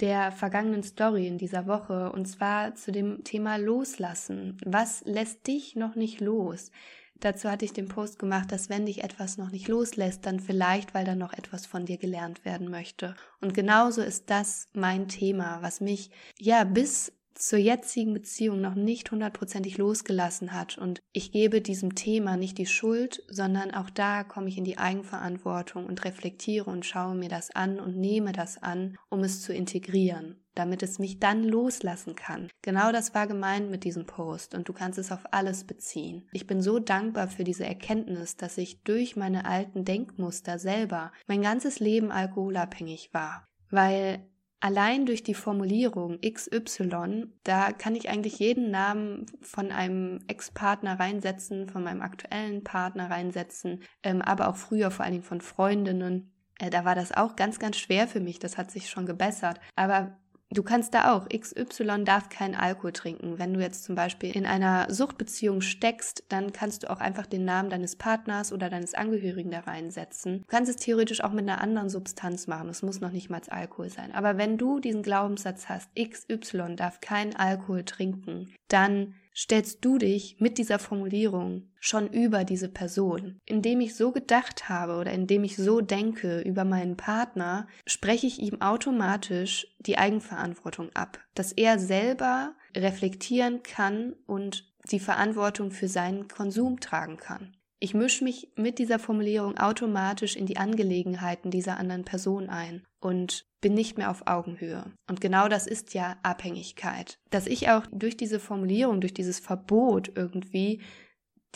der 0.00 0.32
vergangenen 0.32 0.82
Story 0.82 1.28
in 1.28 1.38
dieser 1.38 1.66
Woche 1.66 2.10
und 2.10 2.26
zwar 2.26 2.74
zu 2.74 2.90
dem 2.90 3.22
Thema 3.22 3.56
Loslassen. 3.56 4.56
Was 4.64 5.02
lässt 5.04 5.46
dich 5.46 5.76
noch 5.76 5.94
nicht 5.94 6.20
los? 6.20 6.72
Dazu 7.20 7.48
hatte 7.48 7.64
ich 7.64 7.72
den 7.72 7.88
Post 7.88 8.18
gemacht, 8.18 8.50
dass 8.50 8.68
wenn 8.68 8.86
dich 8.86 9.04
etwas 9.04 9.38
noch 9.38 9.50
nicht 9.50 9.68
loslässt, 9.68 10.26
dann 10.26 10.40
vielleicht, 10.40 10.92
weil 10.92 11.04
da 11.04 11.14
noch 11.14 11.32
etwas 11.32 11.64
von 11.64 11.86
dir 11.86 11.96
gelernt 11.96 12.44
werden 12.44 12.68
möchte. 12.68 13.14
Und 13.40 13.54
genauso 13.54 14.02
ist 14.02 14.28
das 14.30 14.68
mein 14.74 15.08
Thema, 15.08 15.62
was 15.62 15.80
mich 15.80 16.10
ja 16.38 16.64
bis 16.64 17.12
zur 17.34 17.58
jetzigen 17.58 18.14
Beziehung 18.14 18.60
noch 18.60 18.74
nicht 18.74 19.10
hundertprozentig 19.10 19.78
losgelassen 19.78 20.52
hat. 20.52 20.78
Und 20.78 21.00
ich 21.12 21.32
gebe 21.32 21.60
diesem 21.60 21.94
Thema 21.94 22.36
nicht 22.36 22.58
die 22.58 22.66
Schuld, 22.66 23.22
sondern 23.28 23.72
auch 23.72 23.90
da 23.90 24.24
komme 24.24 24.48
ich 24.48 24.58
in 24.58 24.64
die 24.64 24.78
Eigenverantwortung 24.78 25.86
und 25.86 26.04
reflektiere 26.04 26.70
und 26.70 26.86
schaue 26.86 27.14
mir 27.14 27.28
das 27.28 27.50
an 27.50 27.80
und 27.80 27.96
nehme 27.96 28.32
das 28.32 28.62
an, 28.62 28.96
um 29.10 29.20
es 29.20 29.42
zu 29.42 29.52
integrieren, 29.52 30.42
damit 30.54 30.82
es 30.82 30.98
mich 30.98 31.18
dann 31.18 31.44
loslassen 31.44 32.14
kann. 32.14 32.48
Genau 32.62 32.92
das 32.92 33.14
war 33.14 33.26
gemeint 33.26 33.70
mit 33.70 33.84
diesem 33.84 34.06
Post 34.06 34.54
und 34.54 34.68
du 34.68 34.72
kannst 34.72 34.98
es 34.98 35.12
auf 35.12 35.24
alles 35.32 35.64
beziehen. 35.64 36.28
Ich 36.32 36.46
bin 36.46 36.62
so 36.62 36.78
dankbar 36.78 37.28
für 37.28 37.44
diese 37.44 37.64
Erkenntnis, 37.64 38.36
dass 38.36 38.58
ich 38.58 38.82
durch 38.82 39.16
meine 39.16 39.44
alten 39.44 39.84
Denkmuster 39.84 40.58
selber 40.58 41.12
mein 41.26 41.42
ganzes 41.42 41.80
Leben 41.80 42.10
alkoholabhängig 42.10 43.10
war. 43.12 43.44
Weil 43.70 44.24
Allein 44.64 45.04
durch 45.04 45.22
die 45.22 45.34
Formulierung 45.34 46.20
XY, 46.22 47.26
da 47.42 47.70
kann 47.72 47.94
ich 47.94 48.08
eigentlich 48.08 48.38
jeden 48.38 48.70
Namen 48.70 49.26
von 49.42 49.70
einem 49.70 50.20
Ex-Partner 50.26 50.98
reinsetzen, 50.98 51.68
von 51.68 51.84
meinem 51.84 52.00
aktuellen 52.00 52.64
Partner 52.64 53.10
reinsetzen, 53.10 53.82
ähm, 54.02 54.22
aber 54.22 54.48
auch 54.48 54.56
früher 54.56 54.90
vor 54.90 55.04
allen 55.04 55.12
Dingen 55.12 55.24
von 55.24 55.42
Freundinnen. 55.42 56.32
Äh, 56.58 56.70
da 56.70 56.86
war 56.86 56.94
das 56.94 57.12
auch 57.12 57.36
ganz, 57.36 57.58
ganz 57.58 57.76
schwer 57.76 58.08
für 58.08 58.20
mich. 58.20 58.38
Das 58.38 58.56
hat 58.56 58.70
sich 58.70 58.88
schon 58.88 59.04
gebessert. 59.04 59.60
Aber 59.76 60.16
Du 60.54 60.62
kannst 60.62 60.94
da 60.94 61.12
auch, 61.12 61.28
XY 61.28 62.04
darf 62.04 62.28
keinen 62.28 62.54
Alkohol 62.54 62.92
trinken. 62.92 63.40
Wenn 63.40 63.52
du 63.52 63.60
jetzt 63.60 63.82
zum 63.82 63.96
Beispiel 63.96 64.30
in 64.30 64.46
einer 64.46 64.86
Suchtbeziehung 64.88 65.60
steckst, 65.60 66.22
dann 66.28 66.52
kannst 66.52 66.84
du 66.84 66.90
auch 66.90 67.00
einfach 67.00 67.26
den 67.26 67.44
Namen 67.44 67.70
deines 67.70 67.96
Partners 67.96 68.52
oder 68.52 68.70
deines 68.70 68.94
Angehörigen 68.94 69.50
da 69.50 69.60
reinsetzen. 69.60 70.42
Du 70.42 70.46
kannst 70.46 70.70
es 70.70 70.76
theoretisch 70.76 71.24
auch 71.24 71.32
mit 71.32 71.40
einer 71.48 71.60
anderen 71.60 71.88
Substanz 71.88 72.46
machen. 72.46 72.68
Es 72.68 72.82
muss 72.82 73.00
noch 73.00 73.10
nicht 73.10 73.30
mal 73.30 73.40
Alkohol 73.48 73.90
sein. 73.90 74.14
Aber 74.14 74.38
wenn 74.38 74.56
du 74.56 74.78
diesen 74.78 75.02
Glaubenssatz 75.02 75.68
hast, 75.68 75.90
XY 75.96 76.76
darf 76.76 77.00
keinen 77.00 77.34
Alkohol 77.34 77.82
trinken, 77.82 78.54
dann 78.68 79.14
stellst 79.36 79.84
du 79.84 79.98
dich 79.98 80.36
mit 80.38 80.58
dieser 80.58 80.78
Formulierung 80.78 81.70
schon 81.80 82.08
über 82.08 82.44
diese 82.44 82.68
Person. 82.68 83.40
Indem 83.44 83.80
ich 83.80 83.96
so 83.96 84.12
gedacht 84.12 84.68
habe 84.68 84.96
oder 84.96 85.12
indem 85.12 85.44
ich 85.44 85.56
so 85.56 85.80
denke 85.80 86.40
über 86.40 86.64
meinen 86.64 86.96
Partner, 86.96 87.66
spreche 87.86 88.26
ich 88.26 88.38
ihm 88.40 88.60
automatisch 88.60 89.66
die 89.80 89.98
Eigenverantwortung 89.98 90.90
ab, 90.94 91.18
dass 91.34 91.52
er 91.52 91.78
selber 91.78 92.54
reflektieren 92.76 93.62
kann 93.62 94.14
und 94.26 94.72
die 94.90 95.00
Verantwortung 95.00 95.70
für 95.70 95.88
seinen 95.88 96.28
Konsum 96.28 96.80
tragen 96.80 97.16
kann. 97.16 97.56
Ich 97.80 97.92
mische 97.92 98.24
mich 98.24 98.48
mit 98.56 98.78
dieser 98.78 98.98
Formulierung 98.98 99.58
automatisch 99.58 100.36
in 100.36 100.46
die 100.46 100.56
Angelegenheiten 100.56 101.50
dieser 101.50 101.76
anderen 101.76 102.04
Person 102.04 102.48
ein 102.48 102.82
und 103.00 103.46
bin 103.60 103.74
nicht 103.74 103.98
mehr 103.98 104.10
auf 104.10 104.26
Augenhöhe. 104.26 104.92
Und 105.08 105.20
genau 105.20 105.48
das 105.48 105.66
ist 105.66 105.92
ja 105.94 106.16
Abhängigkeit. 106.22 107.18
Dass 107.30 107.46
ich 107.46 107.68
auch 107.68 107.84
durch 107.92 108.16
diese 108.16 108.40
Formulierung, 108.40 109.00
durch 109.00 109.14
dieses 109.14 109.40
Verbot 109.40 110.12
irgendwie 110.14 110.80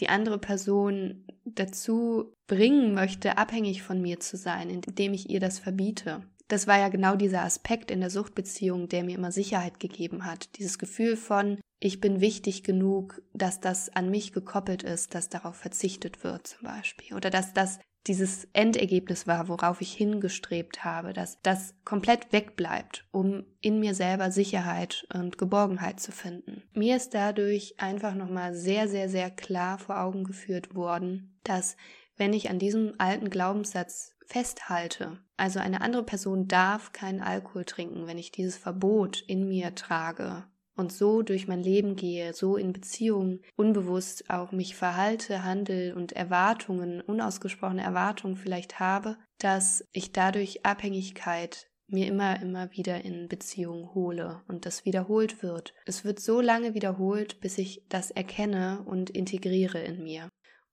die 0.00 0.09
andere 0.09 0.38
Person 0.38 1.24
dazu 1.44 2.35
bringen 2.46 2.94
möchte, 2.94 3.38
abhängig 3.38 3.83
von 3.83 4.00
mir 4.00 4.20
zu 4.20 4.37
sein, 4.37 4.70
indem 4.70 5.14
ich 5.14 5.31
ihr 5.31 5.40
das 5.40 5.59
verbiete. 5.59 6.22
Das 6.48 6.66
war 6.66 6.78
ja 6.78 6.88
genau 6.88 7.14
dieser 7.14 7.42
Aspekt 7.42 7.90
in 7.90 8.00
der 8.00 8.11
Suchtbeziehung, 8.11 8.88
der 8.88 9.04
mir 9.04 9.16
immer 9.16 9.33
Sicherheit 9.33 9.81
gegeben 9.81 10.24
hat. 10.24 10.57
Dieses 10.59 10.78
Gefühl 10.78 11.16
von, 11.16 11.59
ich 11.80 12.00
bin 12.00 12.20
wichtig 12.20 12.64
genug, 12.64 13.22
dass 13.32 13.60
das 13.60 13.88
an 13.90 14.10
mich 14.10 14.32
gekoppelt 14.32 14.82
ist, 14.82 15.14
dass 15.14 15.28
darauf 15.28 15.56
verzichtet 15.56 16.24
wird 16.24 16.46
zum 16.46 16.66
Beispiel. 16.66 17.16
Oder 17.16 17.30
dass 17.30 17.54
das 17.54 17.78
dieses 18.06 18.48
Endergebnis 18.52 19.26
war, 19.26 19.48
worauf 19.48 19.80
ich 19.80 19.92
hingestrebt 19.92 20.84
habe, 20.84 21.12
dass 21.12 21.40
das 21.42 21.74
komplett 21.84 22.32
wegbleibt, 22.32 23.06
um 23.12 23.44
in 23.60 23.80
mir 23.80 23.94
selber 23.94 24.30
Sicherheit 24.30 25.06
und 25.12 25.36
Geborgenheit 25.36 26.00
zu 26.00 26.10
finden. 26.10 26.62
Mir 26.72 26.96
ist 26.96 27.12
dadurch 27.12 27.74
einfach 27.78 28.14
nochmal 28.14 28.54
sehr, 28.54 28.88
sehr, 28.88 29.08
sehr 29.08 29.30
klar 29.30 29.78
vor 29.78 30.00
Augen 30.00 30.24
geführt 30.24 30.74
worden, 30.74 31.38
dass 31.44 31.76
wenn 32.16 32.32
ich 32.32 32.50
an 32.50 32.58
diesem 32.58 32.94
alten 32.98 33.30
Glaubenssatz 33.30 34.16
festhalte, 34.26 35.18
also 35.36 35.60
eine 35.60 35.82
andere 35.82 36.02
Person 36.02 36.48
darf 36.48 36.92
keinen 36.92 37.20
Alkohol 37.20 37.64
trinken, 37.64 38.06
wenn 38.06 38.18
ich 38.18 38.32
dieses 38.32 38.56
Verbot 38.56 39.20
in 39.20 39.48
mir 39.48 39.74
trage, 39.74 40.44
und 40.78 40.92
so 40.92 41.22
durch 41.22 41.48
mein 41.48 41.62
Leben 41.62 41.96
gehe, 41.96 42.32
so 42.32 42.56
in 42.56 42.72
Beziehungen 42.72 43.42
unbewusst 43.56 44.30
auch 44.30 44.52
mich 44.52 44.76
verhalte, 44.76 45.44
handel 45.44 45.92
und 45.94 46.12
Erwartungen, 46.12 47.00
unausgesprochene 47.00 47.82
Erwartungen 47.82 48.36
vielleicht 48.36 48.80
habe, 48.80 49.18
dass 49.38 49.84
ich 49.92 50.12
dadurch 50.12 50.64
Abhängigkeit 50.64 51.66
mir 51.88 52.06
immer, 52.06 52.40
immer 52.40 52.70
wieder 52.72 53.04
in 53.04 53.28
Beziehungen 53.28 53.94
hole 53.94 54.42
und 54.46 54.66
das 54.66 54.84
wiederholt 54.84 55.42
wird. 55.42 55.74
Es 55.86 56.04
wird 56.04 56.20
so 56.20 56.40
lange 56.40 56.74
wiederholt, 56.74 57.40
bis 57.40 57.58
ich 57.58 57.82
das 57.88 58.10
erkenne 58.10 58.82
und 58.84 59.10
integriere 59.10 59.80
in 59.80 60.02
mir. 60.02 60.28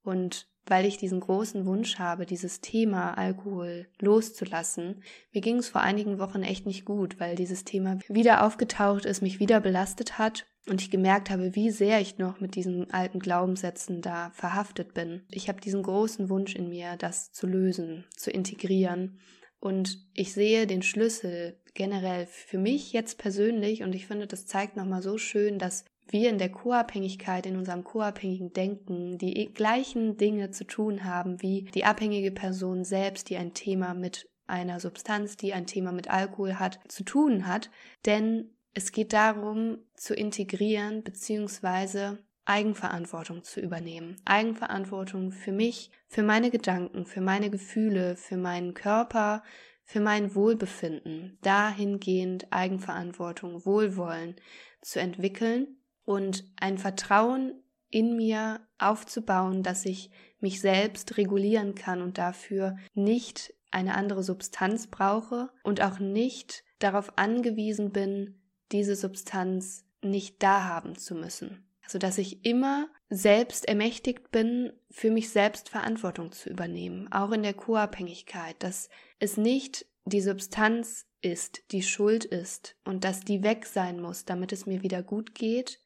Und 0.05 0.47
weil 0.67 0.85
ich 0.85 0.97
diesen 0.97 1.19
großen 1.19 1.65
Wunsch 1.65 1.99
habe, 1.99 2.25
dieses 2.25 2.61
Thema 2.61 3.17
Alkohol 3.17 3.87
loszulassen. 3.99 5.03
Mir 5.31 5.41
ging 5.41 5.57
es 5.57 5.69
vor 5.69 5.81
einigen 5.81 6.17
Wochen 6.19 6.43
echt 6.43 6.65
nicht 6.65 6.85
gut, 6.85 7.19
weil 7.19 7.35
dieses 7.35 7.65
Thema 7.65 7.99
wieder 8.07 8.43
aufgetaucht 8.45 9.05
ist, 9.05 9.21
mich 9.21 9.39
wieder 9.39 9.59
belastet 9.59 10.17
hat 10.17 10.45
und 10.67 10.81
ich 10.81 10.89
gemerkt 10.89 11.29
habe, 11.29 11.55
wie 11.55 11.69
sehr 11.69 12.01
ich 12.01 12.17
noch 12.17 12.39
mit 12.39 12.55
diesen 12.55 12.91
alten 12.91 13.19
Glaubenssätzen 13.19 14.01
da 14.01 14.31
verhaftet 14.31 14.93
bin. 14.95 15.23
Ich 15.29 15.49
habe 15.49 15.61
diesen 15.61 15.83
großen 15.83 16.29
Wunsch 16.29 16.55
in 16.55 16.69
mir, 16.69 16.95
das 16.97 17.31
zu 17.31 17.45
lösen, 17.45 18.05
zu 18.15 18.31
integrieren 18.31 19.19
Und 19.59 19.99
ich 20.13 20.33
sehe 20.33 20.65
den 20.65 20.81
Schlüssel 20.81 21.59
generell 21.75 22.25
für 22.25 22.57
mich 22.57 22.93
jetzt 22.93 23.17
persönlich 23.17 23.83
und 23.83 23.93
ich 23.93 24.07
finde, 24.07 24.27
das 24.27 24.47
zeigt 24.47 24.77
nochmal 24.77 25.01
so 25.01 25.17
schön, 25.17 25.59
dass 25.59 25.85
wir 26.07 26.29
in 26.29 26.37
der 26.37 26.49
Co-Abhängigkeit, 26.49 27.45
in 27.45 27.57
unserem 27.57 27.83
co-abhängigen 27.83 28.53
Denken 28.53 29.17
die 29.17 29.51
gleichen 29.53 30.17
Dinge 30.17 30.51
zu 30.51 30.65
tun 30.65 31.03
haben 31.03 31.41
wie 31.41 31.63
die 31.73 31.85
abhängige 31.85 32.31
Person 32.31 32.83
selbst, 32.83 33.29
die 33.29 33.37
ein 33.37 33.53
Thema 33.53 33.93
mit 33.93 34.29
einer 34.47 34.79
Substanz, 34.79 35.37
die 35.37 35.53
ein 35.53 35.65
Thema 35.65 35.91
mit 35.91 36.09
Alkohol 36.09 36.59
hat, 36.59 36.79
zu 36.87 37.03
tun 37.03 37.47
hat. 37.47 37.71
Denn 38.05 38.51
es 38.73 38.91
geht 38.91 39.13
darum, 39.13 39.79
zu 39.95 40.13
integrieren 40.13 41.01
bzw. 41.03 42.17
Eigenverantwortung 42.45 43.43
zu 43.43 43.59
übernehmen. 43.59 44.17
Eigenverantwortung 44.25 45.31
für 45.31 45.51
mich, 45.51 45.89
für 46.07 46.21
meine 46.21 46.51
Gedanken, 46.51 47.05
für 47.05 47.21
meine 47.21 47.49
Gefühle, 47.49 48.15
für 48.15 48.37
meinen 48.37 48.75
Körper, 48.75 49.41
für 49.83 49.99
mein 49.99 50.35
Wohlbefinden. 50.35 51.39
Dahingehend 51.41 52.51
Eigenverantwortung, 52.51 53.65
Wohlwollen 53.65 54.35
zu 54.81 54.99
entwickeln 54.99 55.79
und 56.05 56.45
ein 56.57 56.77
Vertrauen 56.77 57.61
in 57.89 58.15
mir 58.15 58.61
aufzubauen, 58.77 59.63
dass 59.63 59.85
ich 59.85 60.09
mich 60.39 60.61
selbst 60.61 61.17
regulieren 61.17 61.75
kann 61.75 62.01
und 62.01 62.17
dafür 62.17 62.77
nicht 62.93 63.53
eine 63.71 63.95
andere 63.95 64.23
Substanz 64.23 64.87
brauche 64.87 65.49
und 65.63 65.81
auch 65.81 65.99
nicht 65.99 66.63
darauf 66.79 67.17
angewiesen 67.17 67.91
bin, 67.91 68.41
diese 68.71 68.95
Substanz 68.95 69.85
nicht 70.01 70.41
da 70.43 70.63
haben 70.63 70.97
zu 70.97 71.15
müssen. 71.15 71.65
Also 71.83 71.99
dass 71.99 72.17
ich 72.17 72.45
immer 72.45 72.87
selbst 73.09 73.67
ermächtigt 73.67 74.31
bin, 74.31 74.73
für 74.89 75.11
mich 75.11 75.29
selbst 75.29 75.69
Verantwortung 75.69 76.31
zu 76.31 76.49
übernehmen, 76.49 77.11
auch 77.11 77.31
in 77.31 77.43
der 77.43 77.53
Co-Abhängigkeit, 77.53 78.55
dass 78.59 78.89
es 79.19 79.37
nicht 79.37 79.85
die 80.05 80.21
Substanz 80.21 81.05
ist, 81.21 81.71
die 81.71 81.83
schuld 81.83 82.25
ist 82.25 82.75
und 82.85 83.03
dass 83.03 83.21
die 83.21 83.43
weg 83.43 83.65
sein 83.65 84.01
muss, 84.01 84.25
damit 84.25 84.51
es 84.51 84.65
mir 84.65 84.83
wieder 84.83 85.03
gut 85.03 85.35
geht, 85.35 85.79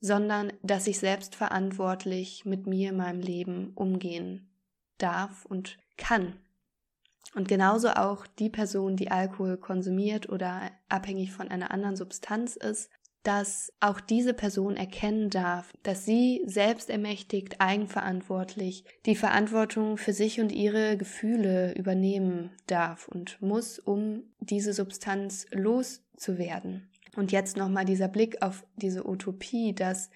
sondern 0.00 0.52
dass 0.62 0.86
ich 0.86 0.98
selbstverantwortlich 0.98 2.44
mit 2.44 2.66
mir 2.66 2.90
in 2.90 2.96
meinem 2.96 3.20
Leben 3.20 3.72
umgehen 3.74 4.50
darf 4.98 5.44
und 5.44 5.78
kann. 5.96 6.34
Und 7.34 7.48
genauso 7.48 7.88
auch 7.90 8.26
die 8.26 8.50
Person, 8.50 8.96
die 8.96 9.10
Alkohol 9.10 9.56
konsumiert 9.56 10.28
oder 10.28 10.70
abhängig 10.88 11.32
von 11.32 11.48
einer 11.48 11.70
anderen 11.70 11.96
Substanz 11.96 12.54
ist, 12.56 12.90
dass 13.24 13.72
auch 13.80 14.00
diese 14.00 14.34
Person 14.34 14.76
erkennen 14.76 15.30
darf, 15.30 15.72
dass 15.82 16.04
sie 16.04 16.42
selbst 16.46 16.90
ermächtigt, 16.90 17.60
eigenverantwortlich 17.60 18.84
die 19.06 19.16
Verantwortung 19.16 19.96
für 19.96 20.12
sich 20.12 20.40
und 20.40 20.52
ihre 20.52 20.98
Gefühle 20.98 21.74
übernehmen 21.74 22.50
darf 22.66 23.08
und 23.08 23.40
muss, 23.40 23.78
um 23.78 24.24
diese 24.40 24.74
Substanz 24.74 25.46
loszuwerden. 25.50 26.90
Und 27.16 27.32
jetzt 27.32 27.56
nochmal 27.56 27.84
dieser 27.84 28.08
Blick 28.08 28.42
auf 28.42 28.64
diese 28.76 29.08
Utopie, 29.08 29.74
dass 29.74 30.10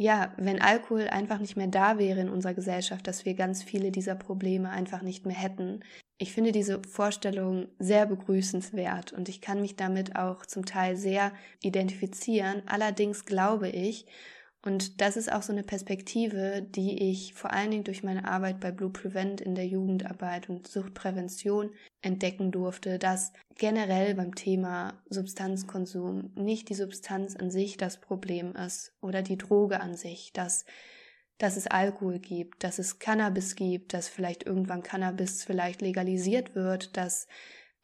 ja, 0.00 0.32
wenn 0.36 0.62
Alkohol 0.62 1.08
einfach 1.08 1.40
nicht 1.40 1.56
mehr 1.56 1.66
da 1.66 1.98
wäre 1.98 2.20
in 2.20 2.28
unserer 2.28 2.54
Gesellschaft, 2.54 3.06
dass 3.08 3.24
wir 3.24 3.34
ganz 3.34 3.64
viele 3.64 3.90
dieser 3.90 4.14
Probleme 4.14 4.70
einfach 4.70 5.02
nicht 5.02 5.26
mehr 5.26 5.36
hätten. 5.36 5.80
Ich 6.18 6.32
finde 6.32 6.52
diese 6.52 6.80
Vorstellung 6.88 7.66
sehr 7.80 8.06
begrüßenswert 8.06 9.12
und 9.12 9.28
ich 9.28 9.40
kann 9.40 9.60
mich 9.60 9.74
damit 9.74 10.14
auch 10.14 10.46
zum 10.46 10.64
Teil 10.64 10.96
sehr 10.96 11.32
identifizieren. 11.62 12.62
Allerdings 12.66 13.24
glaube 13.24 13.70
ich, 13.70 14.06
und 14.64 15.00
das 15.00 15.16
ist 15.16 15.32
auch 15.32 15.42
so 15.42 15.52
eine 15.52 15.62
Perspektive, 15.62 16.62
die 16.62 17.10
ich 17.10 17.34
vor 17.34 17.52
allen 17.52 17.70
Dingen 17.70 17.84
durch 17.84 18.02
meine 18.02 18.26
Arbeit 18.26 18.58
bei 18.58 18.72
Blue 18.72 18.90
Prevent 18.90 19.40
in 19.40 19.54
der 19.54 19.66
Jugendarbeit 19.66 20.48
und 20.50 20.66
Suchtprävention 20.66 21.70
entdecken 22.02 22.50
durfte, 22.50 22.98
dass 22.98 23.32
generell 23.56 24.14
beim 24.16 24.34
Thema 24.34 25.00
Substanzkonsum 25.10 26.32
nicht 26.34 26.68
die 26.70 26.74
Substanz 26.74 27.36
an 27.36 27.50
sich 27.50 27.76
das 27.76 28.00
Problem 28.00 28.56
ist 28.56 28.94
oder 29.00 29.22
die 29.22 29.38
Droge 29.38 29.80
an 29.80 29.94
sich, 29.94 30.32
dass 30.32 30.64
dass 31.38 31.56
es 31.56 31.68
Alkohol 31.68 32.18
gibt, 32.18 32.64
dass 32.64 32.80
es 32.80 32.98
Cannabis 32.98 33.54
gibt, 33.54 33.94
dass 33.94 34.08
vielleicht 34.08 34.44
irgendwann 34.44 34.82
Cannabis 34.82 35.44
vielleicht 35.44 35.80
legalisiert 35.82 36.56
wird, 36.56 36.96
dass 36.96 37.28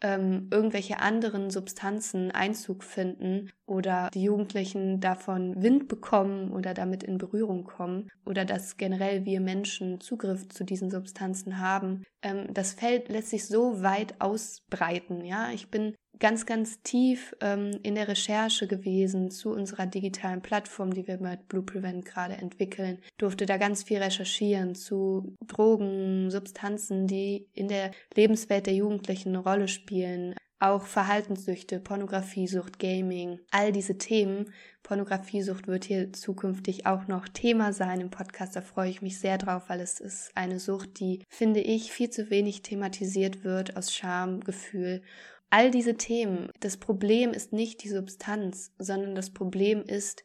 ähm, 0.00 0.48
irgendwelche 0.50 0.98
anderen 0.98 1.50
Substanzen 1.50 2.30
Einzug 2.32 2.82
finden 2.82 3.52
oder 3.66 4.10
die 4.12 4.24
Jugendlichen 4.24 5.00
davon 5.00 5.54
Wind 5.62 5.88
bekommen 5.88 6.52
oder 6.52 6.74
damit 6.74 7.02
in 7.02 7.18
Berührung 7.18 7.64
kommen 7.64 8.10
oder 8.26 8.44
dass 8.44 8.76
generell 8.76 9.24
wir 9.24 9.40
Menschen 9.40 10.00
Zugriff 10.00 10.48
zu 10.48 10.64
diesen 10.64 10.90
Substanzen 10.90 11.58
haben, 11.58 12.04
ähm, 12.22 12.52
das 12.52 12.72
Feld 12.72 13.08
lässt 13.08 13.30
sich 13.30 13.46
so 13.46 13.82
weit 13.82 14.20
ausbreiten. 14.20 15.24
Ja, 15.24 15.50
ich 15.52 15.70
bin 15.70 15.94
ganz, 16.18 16.46
ganz 16.46 16.82
tief 16.82 17.34
ähm, 17.40 17.72
in 17.82 17.94
der 17.94 18.08
Recherche 18.08 18.66
gewesen 18.66 19.30
zu 19.30 19.50
unserer 19.50 19.86
digitalen 19.86 20.42
Plattform, 20.42 20.92
die 20.92 21.06
wir 21.06 21.18
mit 21.18 21.48
Blue 21.48 21.62
Prevent 21.62 22.04
gerade 22.04 22.34
entwickeln. 22.34 22.98
Durfte 23.18 23.46
da 23.46 23.56
ganz 23.56 23.82
viel 23.82 23.98
recherchieren 23.98 24.74
zu 24.74 25.34
Drogen, 25.46 26.30
Substanzen, 26.30 27.06
die 27.06 27.48
in 27.52 27.68
der 27.68 27.90
Lebenswelt 28.14 28.66
der 28.66 28.74
Jugendlichen 28.74 29.30
eine 29.30 29.38
Rolle 29.38 29.68
spielen. 29.68 30.34
Auch 30.64 30.86
Verhaltenssüchte, 30.86 31.78
Pornografiesucht, 31.78 32.78
Gaming, 32.78 33.38
all 33.50 33.70
diese 33.70 33.98
Themen. 33.98 34.52
Pornografiesucht 34.82 35.66
wird 35.66 35.84
hier 35.84 36.12
zukünftig 36.14 36.86
auch 36.86 37.06
noch 37.06 37.28
Thema 37.28 37.74
sein 37.74 38.00
im 38.00 38.08
Podcast. 38.10 38.56
Da 38.56 38.62
freue 38.62 38.88
ich 38.88 39.02
mich 39.02 39.18
sehr 39.18 39.36
drauf, 39.36 39.64
weil 39.68 39.80
es 39.80 40.00
ist 40.00 40.30
eine 40.34 40.58
Sucht, 40.58 41.00
die, 41.00 41.22
finde 41.28 41.60
ich, 41.60 41.92
viel 41.92 42.08
zu 42.08 42.30
wenig 42.30 42.62
thematisiert 42.62 43.44
wird 43.44 43.76
aus 43.76 43.94
Schamgefühl 43.94 45.02
all 45.54 45.70
diese 45.70 45.96
Themen, 45.96 46.50
das 46.58 46.78
Problem 46.78 47.30
ist 47.30 47.52
nicht 47.52 47.84
die 47.84 47.88
Substanz, 47.88 48.72
sondern 48.76 49.14
das 49.14 49.30
Problem 49.30 49.84
ist, 49.84 50.24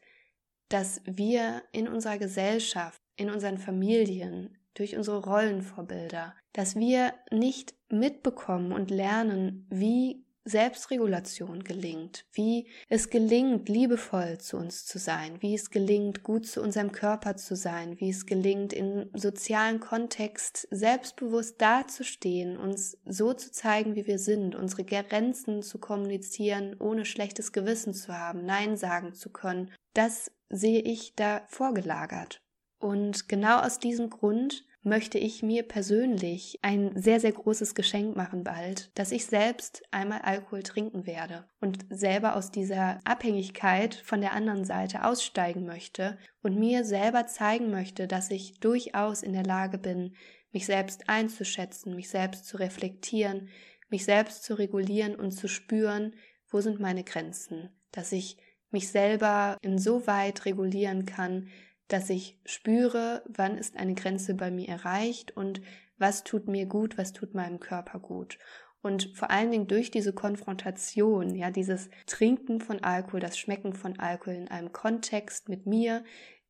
dass 0.70 1.02
wir 1.06 1.62
in 1.72 1.88
unserer 1.88 2.18
Gesellschaft, 2.18 3.00
in 3.16 3.30
unseren 3.30 3.60
Familien, 3.60 4.58
durch 4.74 4.98
unsere 4.98 5.24
Rollenvorbilder, 5.24 6.34
dass 6.54 6.76
wir 6.76 7.14
nicht 7.32 7.76
mitbekommen 7.90 8.72
und 8.72 8.90
lernen, 8.90 9.68
wie 9.70 10.26
Selbstregulation 10.50 11.64
gelingt, 11.64 12.26
wie 12.34 12.68
es 12.88 13.10
gelingt, 13.10 13.70
liebevoll 13.70 14.40
zu 14.40 14.58
uns 14.58 14.86
zu 14.86 14.98
sein, 14.98 15.42
wie 15.42 15.54
es 15.54 15.70
gelingt, 15.70 16.24
gut 16.24 16.48
zu 16.48 16.62
unserem 16.62 16.92
Körper 16.92 17.38
zu 17.38 17.56
sein, 17.56 18.00
wie 18.00 18.10
es 18.10 18.26
gelingt, 18.26 18.74
im 18.74 19.10
sozialen 19.14 19.80
Kontext 19.80 20.68
selbstbewusst 20.72 21.62
dazustehen, 21.62 22.58
uns 22.58 22.98
so 23.06 23.34
zu 23.34 23.52
zeigen, 23.52 23.96
wie 23.96 24.08
wir 24.08 24.20
sind, 24.20 24.56
unsere 24.56 24.84
Grenzen 24.84 25.62
zu 25.62 25.78
kommunizieren, 25.78 26.76
ohne 26.80 27.06
schlechtes 27.06 27.52
Gewissen 27.52 27.94
zu 27.94 28.14
haben, 28.18 28.46
Nein 28.46 28.78
sagen 28.78 29.14
zu 29.14 29.30
können. 29.30 29.72
Das 29.94 30.32
sehe 30.50 30.82
ich 30.82 31.16
da 31.16 31.44
vorgelagert. 31.48 32.42
Und 32.80 33.28
genau 33.28 33.60
aus 33.60 33.80
diesem 33.80 34.10
Grund 34.10 34.66
möchte 34.90 35.18
ich 35.18 35.44
mir 35.44 35.64
persönlich 35.64 36.60
ein 36.62 36.92
sehr, 37.00 37.20
sehr 37.20 37.32
großes 37.32 37.76
Geschenk 37.76 38.16
machen 38.16 38.44
bald, 38.44 38.92
dass 38.96 39.12
ich 39.12 39.26
selbst 39.26 39.84
einmal 39.92 40.22
Alkohol 40.22 40.64
trinken 40.64 41.06
werde 41.06 41.48
und 41.62 41.86
selber 41.90 42.36
aus 42.36 42.52
dieser 42.52 43.00
Abhängigkeit 43.06 43.96
von 43.96 44.20
der 44.20 44.34
anderen 44.34 44.66
Seite 44.66 45.06
aussteigen 45.06 45.66
möchte 45.66 46.18
und 46.42 46.60
mir 46.60 46.84
selber 46.84 47.28
zeigen 47.28 47.70
möchte, 47.70 48.08
dass 48.08 48.32
ich 48.32 48.60
durchaus 48.60 49.24
in 49.24 49.34
der 49.34 49.44
Lage 49.44 49.78
bin, 49.78 50.16
mich 50.52 50.66
selbst 50.66 51.08
einzuschätzen, 51.08 51.96
mich 51.96 52.10
selbst 52.10 52.46
zu 52.46 52.58
reflektieren, 52.58 53.50
mich 53.90 54.06
selbst 54.06 54.44
zu 54.44 54.56
regulieren 54.56 55.16
und 55.16 55.32
zu 55.32 55.48
spüren, 55.48 56.16
wo 56.50 56.62
sind 56.62 56.80
meine 56.80 57.04
Grenzen, 57.04 57.70
dass 57.92 58.12
ich 58.12 58.38
mich 58.72 58.90
selber 58.90 59.58
insoweit 59.62 60.46
regulieren 60.46 61.06
kann, 61.06 61.50
dass 61.90 62.10
ich 62.10 62.40
spüre, 62.46 63.24
wann 63.28 63.58
ist 63.58 63.76
eine 63.76 63.96
Grenze 63.96 64.36
bei 64.36 64.52
mir 64.52 64.70
erreicht 64.70 65.36
und 65.36 65.62
was 65.98 66.24
tut 66.24 66.48
mir 66.48 66.66
gut, 66.66 66.98
was 66.98 67.12
tut 67.12 67.34
meinem 67.34 67.60
Körper 67.60 68.00
gut. 68.00 68.40
Und 68.82 69.12
vor 69.14 69.30
allen 69.30 69.52
Dingen 69.52 69.68
durch 69.68 69.92
diese 69.92 70.14
Konfrontation, 70.14 71.36
ja, 71.36 71.52
dieses 71.52 71.90
Trinken 72.06 72.62
von 72.62 72.82
Alkohol, 72.82 73.20
das 73.20 73.38
Schmecken 73.38 73.74
von 73.74 74.00
Alkohol 74.00 74.36
in 74.36 74.48
einem 74.48 74.72
Kontext 74.72 75.50
mit 75.50 75.66
mir, 75.66 76.06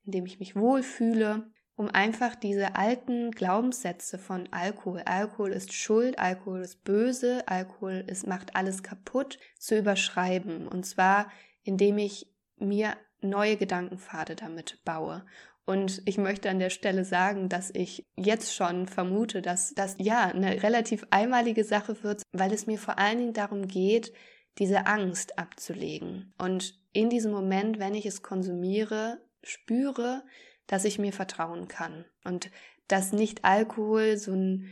in 0.06 0.12
dem 0.12 0.26
ich 0.26 0.40
mich 0.40 0.56
wohlfühle, 0.56 1.50
um 1.76 1.88
einfach 1.88 2.36
diese 2.36 2.76
alten 2.76 3.32
Glaubenssätze 3.32 4.20
von 4.20 4.50
Alkohol, 4.52 5.02
Alkohol 5.06 5.52
ist 5.52 5.74
Schuld, 5.74 6.20
Alkohol 6.20 6.62
ist 6.62 6.84
böse, 6.84 7.48
Alkohol 7.48 8.04
ist, 8.06 8.28
macht 8.28 8.56
alles 8.56 8.84
kaputt, 8.84 9.40
zu 9.58 9.78
überschreiben. 9.78 10.68
Und 10.68 10.86
zwar, 10.86 11.32
indem 11.64 11.98
ich 11.98 12.28
mir 12.58 12.98
neue 13.22 13.58
Gedankenpfade 13.58 14.36
damit 14.36 14.84
baue. 14.86 15.26
Und 15.66 16.02
ich 16.06 16.18
möchte 16.18 16.50
an 16.50 16.58
der 16.58 16.72
Stelle 16.72 17.06
sagen, 17.06 17.48
dass 17.48 17.70
ich 17.70 18.08
jetzt 18.16 18.56
schon 18.56 18.88
vermute, 18.88 19.42
dass 19.42 19.74
das 19.76 19.96
ja 20.00 20.24
eine 20.26 20.64
relativ 20.64 21.06
einmalige 21.12 21.64
Sache 21.64 22.04
wird, 22.04 22.24
weil 22.32 22.52
es 22.52 22.66
mir 22.66 22.80
vor 22.80 22.98
allen 22.98 23.20
Dingen 23.20 23.34
darum 23.34 23.68
geht, 23.68 24.12
diese 24.58 24.88
Angst 24.88 25.38
abzulegen. 25.38 26.34
Und 26.40 26.80
in 26.92 27.10
diesem 27.10 27.32
Moment, 27.32 27.78
wenn 27.78 27.94
ich 27.94 28.06
es 28.06 28.24
konsumiere, 28.24 29.22
spüre, 29.44 30.24
dass 30.66 30.86
ich 30.86 31.00
mir 31.00 31.14
vertrauen 31.14 31.68
kann 31.68 32.06
und 32.24 32.50
dass 32.88 33.14
nicht 33.14 33.46
Alkohol 33.46 34.18
so 34.18 34.34
ein 34.34 34.70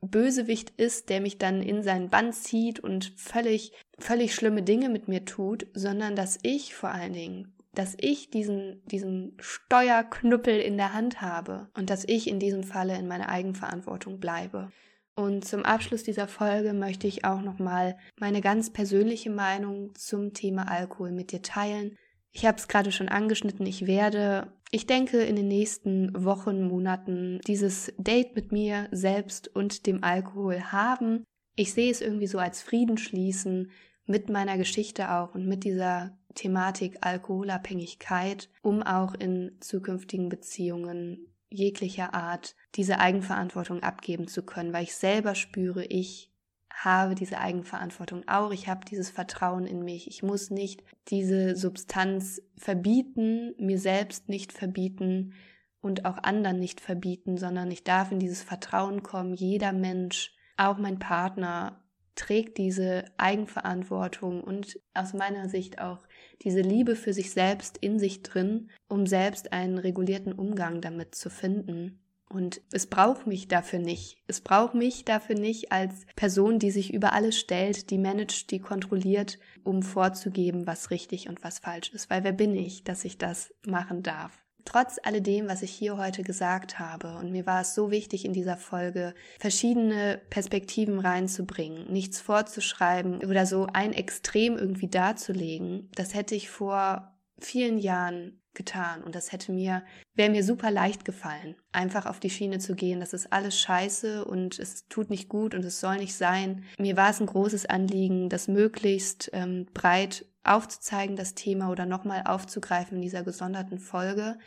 Bösewicht 0.00 0.70
ist, 0.70 1.10
der 1.10 1.20
mich 1.20 1.38
dann 1.38 1.62
in 1.62 1.82
seinen 1.82 2.08
Bann 2.08 2.32
zieht 2.32 2.80
und 2.80 3.12
völlig, 3.16 3.72
völlig 3.98 4.34
schlimme 4.34 4.62
Dinge 4.62 4.88
mit 4.88 5.08
mir 5.08 5.24
tut, 5.24 5.66
sondern 5.74 6.16
dass 6.16 6.38
ich 6.42 6.74
vor 6.74 6.90
allen 6.90 7.12
Dingen, 7.12 7.54
dass 7.74 7.96
ich 8.00 8.30
diesen, 8.30 8.82
diesen 8.86 9.36
Steuerknüppel 9.38 10.58
in 10.58 10.76
der 10.76 10.92
Hand 10.92 11.20
habe 11.20 11.68
und 11.76 11.90
dass 11.90 12.04
ich 12.04 12.28
in 12.28 12.40
diesem 12.40 12.64
Falle 12.64 12.98
in 12.98 13.06
meiner 13.06 13.28
Eigenverantwortung 13.28 14.18
bleibe. 14.18 14.70
Und 15.14 15.44
zum 15.44 15.64
Abschluss 15.64 16.02
dieser 16.02 16.28
Folge 16.28 16.72
möchte 16.72 17.06
ich 17.06 17.24
auch 17.24 17.42
nochmal 17.42 17.96
meine 18.18 18.40
ganz 18.40 18.70
persönliche 18.72 19.30
Meinung 19.30 19.94
zum 19.94 20.32
Thema 20.32 20.70
Alkohol 20.70 21.12
mit 21.12 21.32
dir 21.32 21.42
teilen. 21.42 21.96
Ich 22.32 22.46
habe 22.46 22.58
es 22.58 22.68
gerade 22.68 22.92
schon 22.92 23.08
angeschnitten, 23.08 23.66
ich 23.66 23.86
werde, 23.86 24.52
ich 24.70 24.86
denke, 24.86 25.18
in 25.18 25.36
den 25.36 25.48
nächsten 25.48 26.24
Wochen, 26.24 26.62
Monaten 26.62 27.40
dieses 27.46 27.92
Date 27.98 28.34
mit 28.36 28.52
mir 28.52 28.88
selbst 28.92 29.48
und 29.54 29.86
dem 29.86 30.02
Alkohol 30.04 30.72
haben. 30.72 31.24
Ich 31.56 31.72
sehe 31.74 31.90
es 31.90 32.00
irgendwie 32.00 32.28
so 32.28 32.38
als 32.38 32.62
Frieden 32.62 32.96
schließen 32.96 33.70
mit 34.06 34.30
meiner 34.30 34.56
Geschichte 34.58 35.10
auch 35.12 35.34
und 35.34 35.46
mit 35.46 35.64
dieser 35.64 36.16
Thematik 36.34 36.98
Alkoholabhängigkeit, 37.00 38.48
um 38.62 38.82
auch 38.82 39.14
in 39.14 39.56
zukünftigen 39.60 40.28
Beziehungen 40.28 41.26
jeglicher 41.48 42.14
Art 42.14 42.54
diese 42.76 42.98
Eigenverantwortung 43.00 43.82
abgeben 43.82 44.28
zu 44.28 44.44
können, 44.44 44.72
weil 44.72 44.84
ich 44.84 44.94
selber 44.94 45.34
spüre, 45.34 45.84
ich 45.84 46.30
habe 46.72 47.14
diese 47.14 47.38
Eigenverantwortung 47.38 48.26
auch, 48.26 48.52
ich 48.52 48.68
habe 48.68 48.84
dieses 48.84 49.10
Vertrauen 49.10 49.66
in 49.66 49.84
mich. 49.84 50.08
Ich 50.08 50.22
muss 50.22 50.50
nicht 50.50 50.82
diese 51.08 51.56
Substanz 51.56 52.40
verbieten, 52.56 53.54
mir 53.58 53.78
selbst 53.78 54.28
nicht 54.28 54.52
verbieten 54.52 55.34
und 55.82 56.04
auch 56.04 56.18
anderen 56.22 56.58
nicht 56.58 56.80
verbieten, 56.80 57.36
sondern 57.36 57.70
ich 57.70 57.84
darf 57.84 58.12
in 58.12 58.18
dieses 58.18 58.42
Vertrauen 58.42 59.02
kommen. 59.02 59.34
Jeder 59.34 59.72
Mensch, 59.72 60.34
auch 60.56 60.78
mein 60.78 60.98
Partner, 60.98 61.82
trägt 62.14 62.58
diese 62.58 63.04
Eigenverantwortung 63.16 64.42
und 64.42 64.78
aus 64.94 65.14
meiner 65.14 65.48
Sicht 65.48 65.80
auch 65.80 66.06
diese 66.42 66.60
Liebe 66.60 66.96
für 66.96 67.12
sich 67.12 67.30
selbst 67.32 67.78
in 67.78 67.98
sich 67.98 68.22
drin, 68.22 68.70
um 68.88 69.06
selbst 69.06 69.52
einen 69.52 69.78
regulierten 69.78 70.32
Umgang 70.32 70.80
damit 70.80 71.14
zu 71.14 71.30
finden. 71.30 72.00
Und 72.28 72.60
es 72.70 72.86
braucht 72.86 73.26
mich 73.26 73.48
dafür 73.48 73.80
nicht. 73.80 74.22
Es 74.28 74.40
braucht 74.40 74.74
mich 74.74 75.04
dafür 75.04 75.36
nicht 75.36 75.72
als 75.72 76.06
Person, 76.14 76.60
die 76.60 76.70
sich 76.70 76.94
über 76.94 77.12
alles 77.12 77.36
stellt, 77.36 77.90
die 77.90 77.98
managt, 77.98 78.52
die 78.52 78.60
kontrolliert, 78.60 79.38
um 79.64 79.82
vorzugeben, 79.82 80.66
was 80.66 80.92
richtig 80.92 81.28
und 81.28 81.42
was 81.42 81.58
falsch 81.58 81.92
ist. 81.92 82.08
Weil 82.08 82.22
wer 82.22 82.32
bin 82.32 82.54
ich, 82.54 82.84
dass 82.84 83.04
ich 83.04 83.18
das 83.18 83.52
machen 83.66 84.04
darf? 84.04 84.40
Trotz 84.64 84.98
alledem, 85.02 85.48
was 85.48 85.62
ich 85.62 85.70
hier 85.70 85.96
heute 85.96 86.22
gesagt 86.22 86.78
habe, 86.78 87.16
und 87.18 87.32
mir 87.32 87.46
war 87.46 87.62
es 87.62 87.74
so 87.74 87.90
wichtig 87.90 88.24
in 88.24 88.32
dieser 88.32 88.56
Folge, 88.56 89.14
verschiedene 89.38 90.20
Perspektiven 90.30 90.98
reinzubringen, 90.98 91.90
nichts 91.92 92.20
vorzuschreiben 92.20 93.24
oder 93.24 93.46
so 93.46 93.66
ein 93.72 93.92
Extrem 93.92 94.56
irgendwie 94.56 94.88
darzulegen, 94.88 95.88
das 95.94 96.14
hätte 96.14 96.34
ich 96.34 96.50
vor 96.50 97.10
vielen 97.40 97.78
Jahren 97.78 98.40
getan 98.54 99.02
und 99.04 99.14
das 99.14 99.32
hätte 99.32 99.52
mir, 99.52 99.84
wäre 100.14 100.30
mir 100.30 100.42
super 100.42 100.70
leicht 100.70 101.04
gefallen, 101.04 101.54
einfach 101.72 102.06
auf 102.06 102.18
die 102.18 102.30
Schiene 102.30 102.58
zu 102.58 102.74
gehen. 102.74 103.00
Das 103.00 103.12
ist 103.12 103.32
alles 103.32 103.58
scheiße 103.58 104.24
und 104.24 104.58
es 104.58 104.88
tut 104.88 105.10
nicht 105.10 105.28
gut 105.28 105.54
und 105.54 105.64
es 105.64 105.80
soll 105.80 105.98
nicht 105.98 106.14
sein. 106.14 106.64
Mir 106.78 106.96
war 106.96 107.10
es 107.10 107.20
ein 107.20 107.26
großes 107.26 107.66
Anliegen, 107.66 108.28
das 108.28 108.48
möglichst 108.48 109.30
ähm, 109.32 109.66
breit 109.72 110.26
aufzuzeigen, 110.42 111.16
das 111.16 111.34
Thema 111.34 111.70
oder 111.70 111.86
nochmal 111.86 112.24
aufzugreifen 112.26 112.96
in 112.96 113.02
dieser 113.02 113.22
gesonderten 113.22 113.78
Folge. 113.78 114.38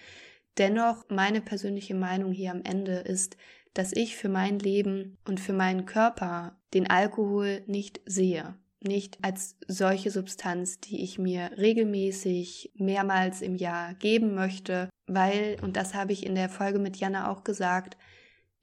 Dennoch, 0.57 1.05
meine 1.09 1.41
persönliche 1.41 1.95
Meinung 1.95 2.31
hier 2.31 2.51
am 2.51 2.61
Ende 2.63 2.97
ist, 2.97 3.37
dass 3.73 3.93
ich 3.93 4.17
für 4.17 4.29
mein 4.29 4.59
Leben 4.59 5.17
und 5.25 5.39
für 5.39 5.53
meinen 5.53 5.85
Körper 5.85 6.57
den 6.73 6.89
Alkohol 6.89 7.63
nicht 7.67 8.01
sehe 8.05 8.55
nicht 8.83 9.17
als 9.21 9.55
solche 9.67 10.11
Substanz, 10.11 10.79
die 10.79 11.03
ich 11.03 11.17
mir 11.17 11.51
regelmäßig 11.57 12.71
mehrmals 12.75 13.41
im 13.41 13.55
Jahr 13.55 13.93
geben 13.95 14.35
möchte, 14.35 14.89
weil, 15.07 15.57
und 15.61 15.75
das 15.77 15.93
habe 15.93 16.13
ich 16.13 16.25
in 16.25 16.35
der 16.35 16.49
Folge 16.49 16.79
mit 16.79 16.97
Jana 16.97 17.31
auch 17.31 17.43
gesagt, 17.43 17.97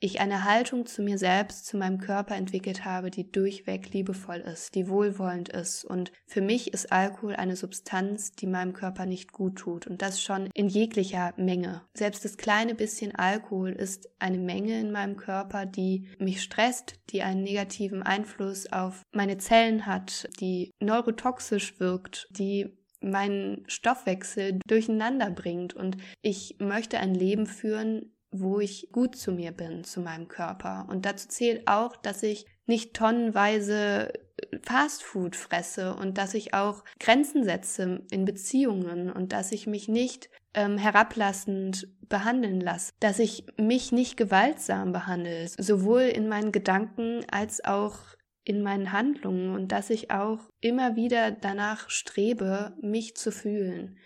ich 0.00 0.20
eine 0.20 0.44
Haltung 0.44 0.86
zu 0.86 1.02
mir 1.02 1.18
selbst, 1.18 1.66
zu 1.66 1.76
meinem 1.76 1.98
Körper 1.98 2.34
entwickelt 2.34 2.86
habe, 2.86 3.10
die 3.10 3.30
durchweg 3.30 3.92
liebevoll 3.92 4.38
ist, 4.38 4.74
die 4.74 4.88
wohlwollend 4.88 5.50
ist. 5.50 5.84
Und 5.84 6.10
für 6.26 6.40
mich 6.40 6.72
ist 6.72 6.90
Alkohol 6.90 7.36
eine 7.36 7.54
Substanz, 7.54 8.32
die 8.32 8.46
meinem 8.46 8.72
Körper 8.72 9.04
nicht 9.04 9.32
gut 9.32 9.56
tut. 9.56 9.86
Und 9.86 10.00
das 10.00 10.22
schon 10.22 10.48
in 10.54 10.68
jeglicher 10.68 11.34
Menge. 11.36 11.82
Selbst 11.92 12.24
das 12.24 12.38
kleine 12.38 12.74
bisschen 12.74 13.14
Alkohol 13.14 13.70
ist 13.70 14.08
eine 14.18 14.38
Menge 14.38 14.80
in 14.80 14.90
meinem 14.90 15.18
Körper, 15.18 15.66
die 15.66 16.08
mich 16.18 16.42
stresst, 16.42 16.94
die 17.10 17.22
einen 17.22 17.42
negativen 17.42 18.02
Einfluss 18.02 18.72
auf 18.72 19.02
meine 19.12 19.36
Zellen 19.36 19.84
hat, 19.84 20.28
die 20.40 20.70
neurotoxisch 20.80 21.78
wirkt, 21.78 22.26
die 22.30 22.74
meinen 23.02 23.64
Stoffwechsel 23.66 24.60
durcheinander 24.66 25.30
bringt. 25.30 25.74
Und 25.74 25.98
ich 26.22 26.56
möchte 26.58 26.98
ein 26.98 27.14
Leben 27.14 27.46
führen, 27.46 28.14
wo 28.30 28.60
ich 28.60 28.90
gut 28.92 29.16
zu 29.16 29.32
mir 29.32 29.52
bin, 29.52 29.84
zu 29.84 30.00
meinem 30.00 30.28
Körper. 30.28 30.86
Und 30.88 31.04
dazu 31.04 31.28
zählt 31.28 31.66
auch, 31.66 31.96
dass 31.96 32.22
ich 32.22 32.46
nicht 32.66 32.94
tonnenweise 32.94 34.14
äh, 34.14 34.58
Fastfood 34.62 35.36
fresse 35.36 35.94
und 35.94 36.18
dass 36.18 36.34
ich 36.34 36.54
auch 36.54 36.84
Grenzen 36.98 37.44
setze 37.44 38.02
in 38.10 38.24
Beziehungen 38.24 39.10
und 39.10 39.32
dass 39.32 39.52
ich 39.52 39.66
mich 39.66 39.88
nicht 39.88 40.30
ähm, 40.54 40.78
herablassend 40.78 41.88
behandeln 42.08 42.60
lasse, 42.60 42.92
dass 43.00 43.18
ich 43.18 43.44
mich 43.56 43.92
nicht 43.92 44.16
gewaltsam 44.16 44.92
behandle, 44.92 45.48
sowohl 45.48 46.02
in 46.02 46.28
meinen 46.28 46.52
Gedanken 46.52 47.24
als 47.30 47.64
auch 47.64 47.98
in 48.44 48.62
meinen 48.62 48.92
Handlungen 48.92 49.54
und 49.54 49.70
dass 49.70 49.90
ich 49.90 50.10
auch 50.10 50.40
immer 50.60 50.96
wieder 50.96 51.30
danach 51.30 51.90
strebe, 51.90 52.76
mich 52.80 53.16
zu 53.16 53.30
fühlen. 53.30 53.98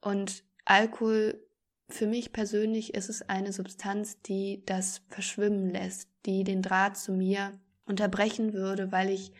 Und 0.00 0.44
Alkohol 0.64 1.44
für 1.88 2.06
mich 2.06 2.32
persönlich 2.32 2.94
ist 2.94 3.10
es 3.10 3.28
eine 3.28 3.52
Substanz, 3.52 4.20
die 4.22 4.62
das 4.66 5.02
verschwimmen 5.08 5.70
lässt, 5.70 6.08
die 6.26 6.44
den 6.44 6.62
Draht 6.62 6.96
zu 6.96 7.12
mir 7.12 7.52
unterbrechen 7.86 8.52
würde, 8.52 8.90
weil 8.92 9.10
ich 9.10 9.32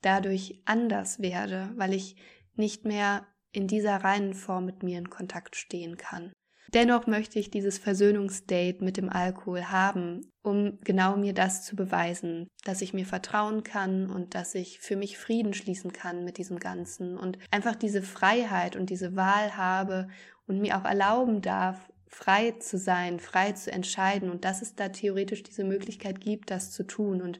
dadurch 0.00 0.62
anders 0.64 1.20
werde, 1.20 1.70
weil 1.76 1.92
ich 1.92 2.16
nicht 2.54 2.84
mehr 2.84 3.26
in 3.52 3.66
dieser 3.66 3.96
reinen 3.96 4.34
Form 4.34 4.64
mit 4.64 4.82
mir 4.82 4.98
in 4.98 5.10
Kontakt 5.10 5.56
stehen 5.56 5.96
kann. 5.96 6.32
Dennoch 6.72 7.08
möchte 7.08 7.40
ich 7.40 7.50
dieses 7.50 7.78
Versöhnungsdate 7.78 8.84
mit 8.84 8.96
dem 8.96 9.08
Alkohol 9.08 9.64
haben, 9.64 10.30
um 10.42 10.78
genau 10.84 11.16
mir 11.16 11.34
das 11.34 11.64
zu 11.64 11.74
beweisen, 11.74 12.46
dass 12.64 12.80
ich 12.80 12.94
mir 12.94 13.06
vertrauen 13.06 13.64
kann 13.64 14.08
und 14.08 14.36
dass 14.36 14.54
ich 14.54 14.78
für 14.78 14.94
mich 14.94 15.18
Frieden 15.18 15.52
schließen 15.52 15.92
kann 15.92 16.24
mit 16.24 16.38
diesem 16.38 16.60
Ganzen 16.60 17.18
und 17.18 17.38
einfach 17.50 17.74
diese 17.74 18.02
Freiheit 18.02 18.76
und 18.76 18.88
diese 18.88 19.16
Wahl 19.16 19.56
habe 19.56 20.08
und 20.50 20.60
mir 20.60 20.76
auch 20.76 20.84
erlauben 20.84 21.40
darf, 21.40 21.90
frei 22.08 22.50
zu 22.58 22.76
sein, 22.76 23.20
frei 23.20 23.52
zu 23.52 23.72
entscheiden 23.72 24.30
und 24.30 24.44
dass 24.44 24.62
es 24.62 24.74
da 24.74 24.88
theoretisch 24.88 25.44
diese 25.44 25.62
Möglichkeit 25.62 26.20
gibt, 26.20 26.50
das 26.50 26.72
zu 26.72 26.82
tun 26.82 27.22
und 27.22 27.38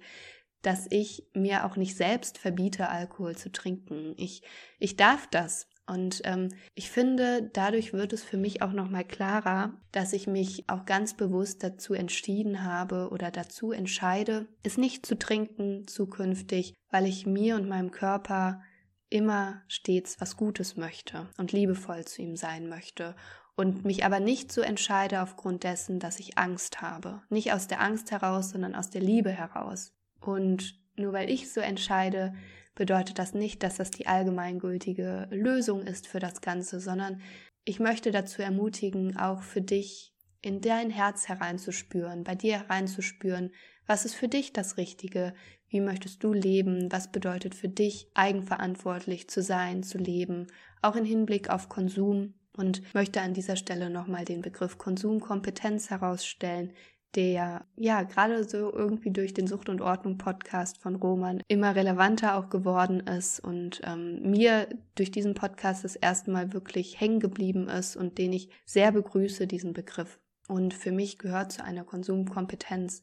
dass 0.63 0.87
ich 0.91 1.25
mir 1.35 1.65
auch 1.67 1.77
nicht 1.77 1.97
selbst 1.97 2.39
verbiete, 2.39 2.89
Alkohol 2.89 3.37
zu 3.37 3.51
trinken. 3.51 4.15
Ich, 4.17 4.43
ich 4.79 4.97
darf 4.97 5.27
das. 5.27 5.67
Und 5.87 6.21
ähm, 6.23 6.51
ich 6.77 6.89
finde, 6.89 7.51
dadurch 7.53 7.93
wird 7.93 8.13
es 8.13 8.23
für 8.23 8.37
mich 8.37 8.63
auch 8.63 8.73
nochmal 8.73 9.05
klarer, 9.05 9.75
dass 9.91 10.13
ich 10.13 10.29
mich 10.29 10.69
auch 10.69 10.87
ganz 10.87 11.15
bewusst 11.15 11.65
dazu 11.65 11.95
entschieden 11.95 12.63
habe 12.63 13.09
oder 13.11 13.33
dazu 13.33 13.73
entscheide, 13.73 14.47
es 14.63 14.79
nicht 14.79 15.05
zu 15.05 15.19
trinken 15.19 15.89
zukünftig, 15.89 16.75
weil 16.91 17.07
ich 17.07 17.27
mir 17.27 17.57
und 17.57 17.69
meinem 17.69 17.91
Körper 17.91 18.63
immer 19.11 19.63
stets 19.69 20.21
was 20.21 20.37
Gutes 20.37 20.77
möchte 20.77 21.29
und 21.37 21.53
liebevoll 21.53 22.05
zu 22.05 22.23
ihm 22.23 22.37
sein 22.37 22.69
möchte 22.69 23.15
und 23.57 23.85
mich 23.85 24.05
aber 24.05 24.21
nicht 24.21 24.53
so 24.53 24.63
entscheide 24.63 25.21
aufgrund 25.21 25.65
dessen, 25.65 25.99
dass 25.99 26.19
ich 26.19 26.39
Angst 26.39 26.81
habe. 26.81 27.23
Nicht 27.29 27.53
aus 27.53 27.67
der 27.67 27.81
Angst 27.81 28.11
heraus, 28.11 28.51
sondern 28.51 28.75
aus 28.75 28.89
der 28.89 29.03
Liebe 29.03 29.31
heraus. 29.31 29.93
Und 30.21 30.81
nur 30.97 31.13
weil 31.13 31.29
ich 31.29 31.53
so 31.53 31.61
entscheide, 31.61 32.35
bedeutet 32.75 33.19
das 33.19 33.35
nicht, 33.35 33.63
dass 33.63 33.77
das 33.77 33.91
die 33.91 34.07
allgemeingültige 34.07 35.29
Lösung 35.31 35.83
ist 35.83 36.07
für 36.07 36.21
das 36.21 36.41
Ganze, 36.41 36.81
sondern 36.81 37.21
ich 37.65 37.81
möchte 37.81 38.11
dazu 38.11 38.41
ermutigen, 38.41 39.17
auch 39.19 39.43
für 39.43 39.61
dich 39.61 40.15
in 40.41 40.61
dein 40.61 40.89
Herz 40.89 41.29
hereinzuspüren, 41.29 42.25
bei 42.25 42.35
dir 42.35 42.61
hereinzuspüren, 42.61 43.53
was 43.87 44.05
ist 44.05 44.15
für 44.15 44.29
dich 44.29 44.53
das 44.53 44.77
Richtige, 44.77 45.35
wie 45.71 45.81
möchtest 45.81 46.23
du 46.25 46.33
leben? 46.33 46.91
Was 46.91 47.11
bedeutet 47.11 47.55
für 47.55 47.69
dich, 47.69 48.09
eigenverantwortlich 48.15 49.29
zu 49.29 49.41
sein, 49.41 49.83
zu 49.83 49.99
leben? 49.99 50.49
Auch 50.83 50.97
im 50.97 51.05
Hinblick 51.05 51.49
auf 51.49 51.69
Konsum. 51.69 52.35
Und 52.57 52.83
möchte 52.95 53.21
an 53.21 53.33
dieser 53.33 53.55
Stelle 53.55 53.89
nochmal 53.89 54.25
den 54.25 54.43
Begriff 54.43 54.77
Konsumkompetenz 54.77 55.89
herausstellen, 55.89 56.73
der 57.15 57.65
ja, 57.77 58.03
gerade 58.03 58.43
so 58.45 58.73
irgendwie 58.73 59.13
durch 59.13 59.33
den 59.33 59.47
Sucht 59.47 59.69
und 59.69 59.81
Ordnung 59.81 60.19
Podcast 60.19 60.79
von 60.79 60.97
Roman 60.97 61.43
immer 61.47 61.75
relevanter 61.77 62.37
auch 62.37 62.51
geworden 62.51 63.01
ist 63.01 63.41
und 63.41 63.81
ähm, 63.85 64.21
mir 64.23 64.69
durch 64.97 65.13
diesen 65.13 65.35
Podcast 65.35 65.85
das 65.85 65.97
erste 65.97 66.33
Mal 66.33 66.53
wirklich 66.53 67.01
hängen 67.01 67.21
geblieben 67.21 67.69
ist 67.69 67.97
und 67.97 68.19
den 68.19 68.33
ich 68.33 68.51
sehr 68.65 68.91
begrüße, 68.91 69.47
diesen 69.47 69.73
Begriff. 69.73 70.19
Und 70.49 70.75
für 70.75 70.93
mich 70.93 71.19
gehört 71.19 71.53
zu 71.53 71.65
einer 71.65 71.85
Konsumkompetenz 71.85 73.03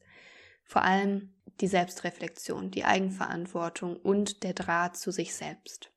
vor 0.68 0.82
allem 0.82 1.30
die 1.60 1.68
Selbstreflexion, 1.68 2.70
die 2.70 2.84
Eigenverantwortung 2.84 3.96
und 3.96 4.42
der 4.42 4.54
Draht 4.54 4.96
zu 4.96 5.10
sich 5.10 5.34
selbst. 5.34 5.90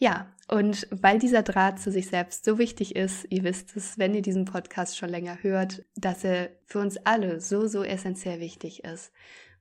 Ja, 0.00 0.32
und 0.46 0.86
weil 0.90 1.18
dieser 1.18 1.42
Draht 1.42 1.80
zu 1.80 1.90
sich 1.90 2.06
selbst 2.06 2.44
so 2.44 2.56
wichtig 2.58 2.94
ist, 2.94 3.26
ihr 3.30 3.42
wisst 3.42 3.76
es, 3.76 3.98
wenn 3.98 4.14
ihr 4.14 4.22
diesen 4.22 4.44
Podcast 4.44 4.96
schon 4.96 5.08
länger 5.08 5.42
hört, 5.42 5.84
dass 5.96 6.22
er 6.22 6.50
für 6.66 6.78
uns 6.78 6.96
alle 6.98 7.40
so, 7.40 7.66
so 7.66 7.82
essentiell 7.82 8.38
wichtig 8.38 8.84
ist. 8.84 9.12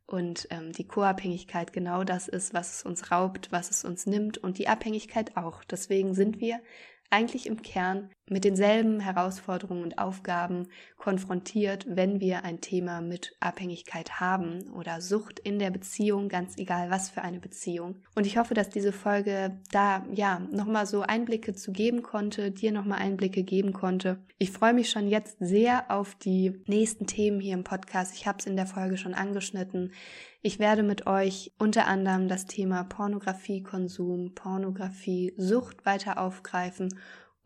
Und 0.06 0.48
ähm, 0.52 0.72
die 0.72 0.88
Co-Abhängigkeit 0.88 1.74
genau 1.74 2.04
das 2.04 2.28
ist, 2.28 2.54
was 2.54 2.78
es 2.78 2.84
uns 2.84 3.12
raubt, 3.12 3.52
was 3.52 3.72
es 3.72 3.84
uns 3.84 4.06
nimmt 4.06 4.38
und 4.38 4.58
die 4.58 4.70
Abhängigkeit 4.70 5.36
auch. 5.36 5.64
Deswegen 5.64 6.14
sind 6.14 6.40
wir 6.40 6.62
eigentlich 7.10 7.48
im 7.48 7.62
Kern 7.62 8.10
mit 8.30 8.44
denselben 8.44 9.00
Herausforderungen 9.00 9.84
und 9.84 9.98
Aufgaben 9.98 10.68
konfrontiert, 10.98 11.86
wenn 11.88 12.20
wir 12.20 12.44
ein 12.44 12.60
Thema 12.60 13.00
mit 13.00 13.36
Abhängigkeit 13.40 14.20
haben 14.20 14.70
oder 14.72 15.00
Sucht 15.00 15.40
in 15.40 15.60
der 15.60 15.70
Beziehung, 15.70 16.28
ganz 16.28 16.58
egal 16.58 16.90
was 16.90 17.10
für 17.10 17.22
eine 17.22 17.40
Beziehung. 17.40 18.04
Und 18.16 18.26
ich 18.26 18.38
hoffe, 18.38 18.54
dass 18.54 18.70
diese 18.70 18.92
Folge 18.92 19.58
da 19.72 20.06
ja 20.14 20.40
nochmal 20.52 20.86
so 20.86 21.02
Einblicke 21.02 21.54
zu 21.54 21.72
geben 21.72 22.04
konnte, 22.04 22.52
dir 22.52 22.74
nochmal 22.74 23.00
Einblicke 23.00 23.44
geben 23.44 23.72
konnte. 23.72 24.20
Ich 24.38 24.52
freue 24.52 24.74
mich 24.74 24.90
schon 24.90 25.08
jetzt 25.08 25.38
sehr 25.40 25.90
auf 25.90 26.16
die 26.16 26.62
nächsten 26.68 27.08
Themen 27.08 27.40
hier 27.40 27.54
im 27.54 27.64
Podcast. 27.64 28.14
Ich 28.16 28.28
habe 28.28 28.40
es 28.40 28.46
in 28.46 28.58
der 28.58 28.68
Folge 28.68 28.98
schon 28.98 29.14
angeschnitten. 29.14 29.94
Ich 30.48 30.60
werde 30.60 30.82
mit 30.82 31.08
euch 31.08 31.52
unter 31.60 31.88
anderem 31.88 32.30
das 32.30 32.46
Thema 32.46 32.86
Pornografiekonsum, 32.86 34.34
Pornografie, 34.34 35.34
Sucht 35.36 35.86
weiter 35.86 36.22
aufgreifen 36.22 36.88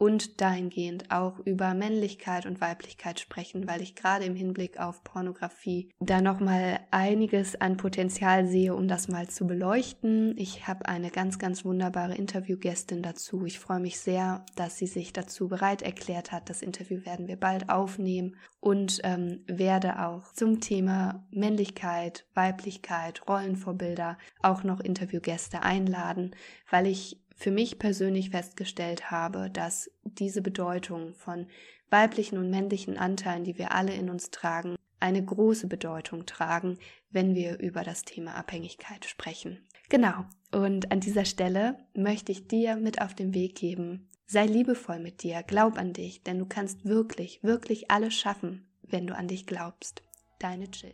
und 0.01 0.41
dahingehend 0.41 1.11
auch 1.11 1.37
über 1.45 1.75
Männlichkeit 1.75 2.47
und 2.47 2.59
Weiblichkeit 2.59 3.19
sprechen, 3.19 3.67
weil 3.67 3.83
ich 3.83 3.93
gerade 3.93 4.25
im 4.25 4.33
Hinblick 4.33 4.79
auf 4.79 5.03
Pornografie 5.03 5.91
da 5.99 6.21
noch 6.21 6.39
mal 6.39 6.79
einiges 6.89 7.61
an 7.61 7.77
Potenzial 7.77 8.47
sehe, 8.47 8.75
um 8.75 8.87
das 8.87 9.09
mal 9.09 9.27
zu 9.27 9.45
beleuchten. 9.45 10.35
Ich 10.39 10.67
habe 10.67 10.87
eine 10.87 11.11
ganz 11.11 11.37
ganz 11.37 11.65
wunderbare 11.65 12.15
Interviewgästin 12.15 13.03
dazu. 13.03 13.45
Ich 13.45 13.59
freue 13.59 13.79
mich 13.79 13.99
sehr, 13.99 14.43
dass 14.55 14.79
sie 14.79 14.87
sich 14.87 15.13
dazu 15.13 15.49
bereit 15.49 15.83
erklärt 15.83 16.31
hat. 16.31 16.49
Das 16.49 16.63
Interview 16.63 17.05
werden 17.05 17.27
wir 17.27 17.37
bald 17.37 17.69
aufnehmen 17.69 18.37
und 18.59 19.01
ähm, 19.03 19.41
werde 19.45 19.99
auch 19.99 20.33
zum 20.33 20.61
Thema 20.61 21.27
Männlichkeit, 21.29 22.25
Weiblichkeit, 22.33 23.21
Rollenvorbilder 23.27 24.17
auch 24.41 24.63
noch 24.63 24.79
Interviewgäste 24.79 25.61
einladen, 25.61 26.31
weil 26.71 26.87
ich 26.87 27.21
für 27.41 27.51
mich 27.51 27.79
persönlich 27.79 28.29
festgestellt 28.29 29.09
habe, 29.09 29.49
dass 29.49 29.89
diese 30.03 30.43
Bedeutung 30.43 31.15
von 31.15 31.47
weiblichen 31.89 32.37
und 32.37 32.51
männlichen 32.51 32.99
Anteilen, 32.99 33.43
die 33.43 33.57
wir 33.57 33.71
alle 33.71 33.95
in 33.95 34.11
uns 34.11 34.29
tragen, 34.29 34.75
eine 34.99 35.25
große 35.25 35.65
Bedeutung 35.67 36.27
tragen, 36.27 36.77
wenn 37.09 37.33
wir 37.33 37.57
über 37.59 37.83
das 37.83 38.03
Thema 38.03 38.35
Abhängigkeit 38.35 39.05
sprechen. 39.05 39.67
Genau, 39.89 40.23
und 40.51 40.91
an 40.91 40.99
dieser 40.99 41.25
Stelle 41.25 41.79
möchte 41.95 42.31
ich 42.31 42.47
dir 42.47 42.75
mit 42.75 43.01
auf 43.01 43.15
den 43.15 43.33
Weg 43.33 43.55
geben, 43.55 44.07
sei 44.27 44.45
liebevoll 44.45 44.99
mit 44.99 45.23
dir, 45.23 45.41
glaub 45.41 45.79
an 45.79 45.93
dich, 45.93 46.21
denn 46.21 46.37
du 46.37 46.45
kannst 46.45 46.85
wirklich, 46.85 47.41
wirklich 47.41 47.89
alles 47.89 48.13
schaffen, 48.13 48.67
wenn 48.83 49.07
du 49.07 49.15
an 49.15 49.27
dich 49.27 49.47
glaubst. 49.47 50.03
Deine 50.37 50.65
Jill. 50.65 50.93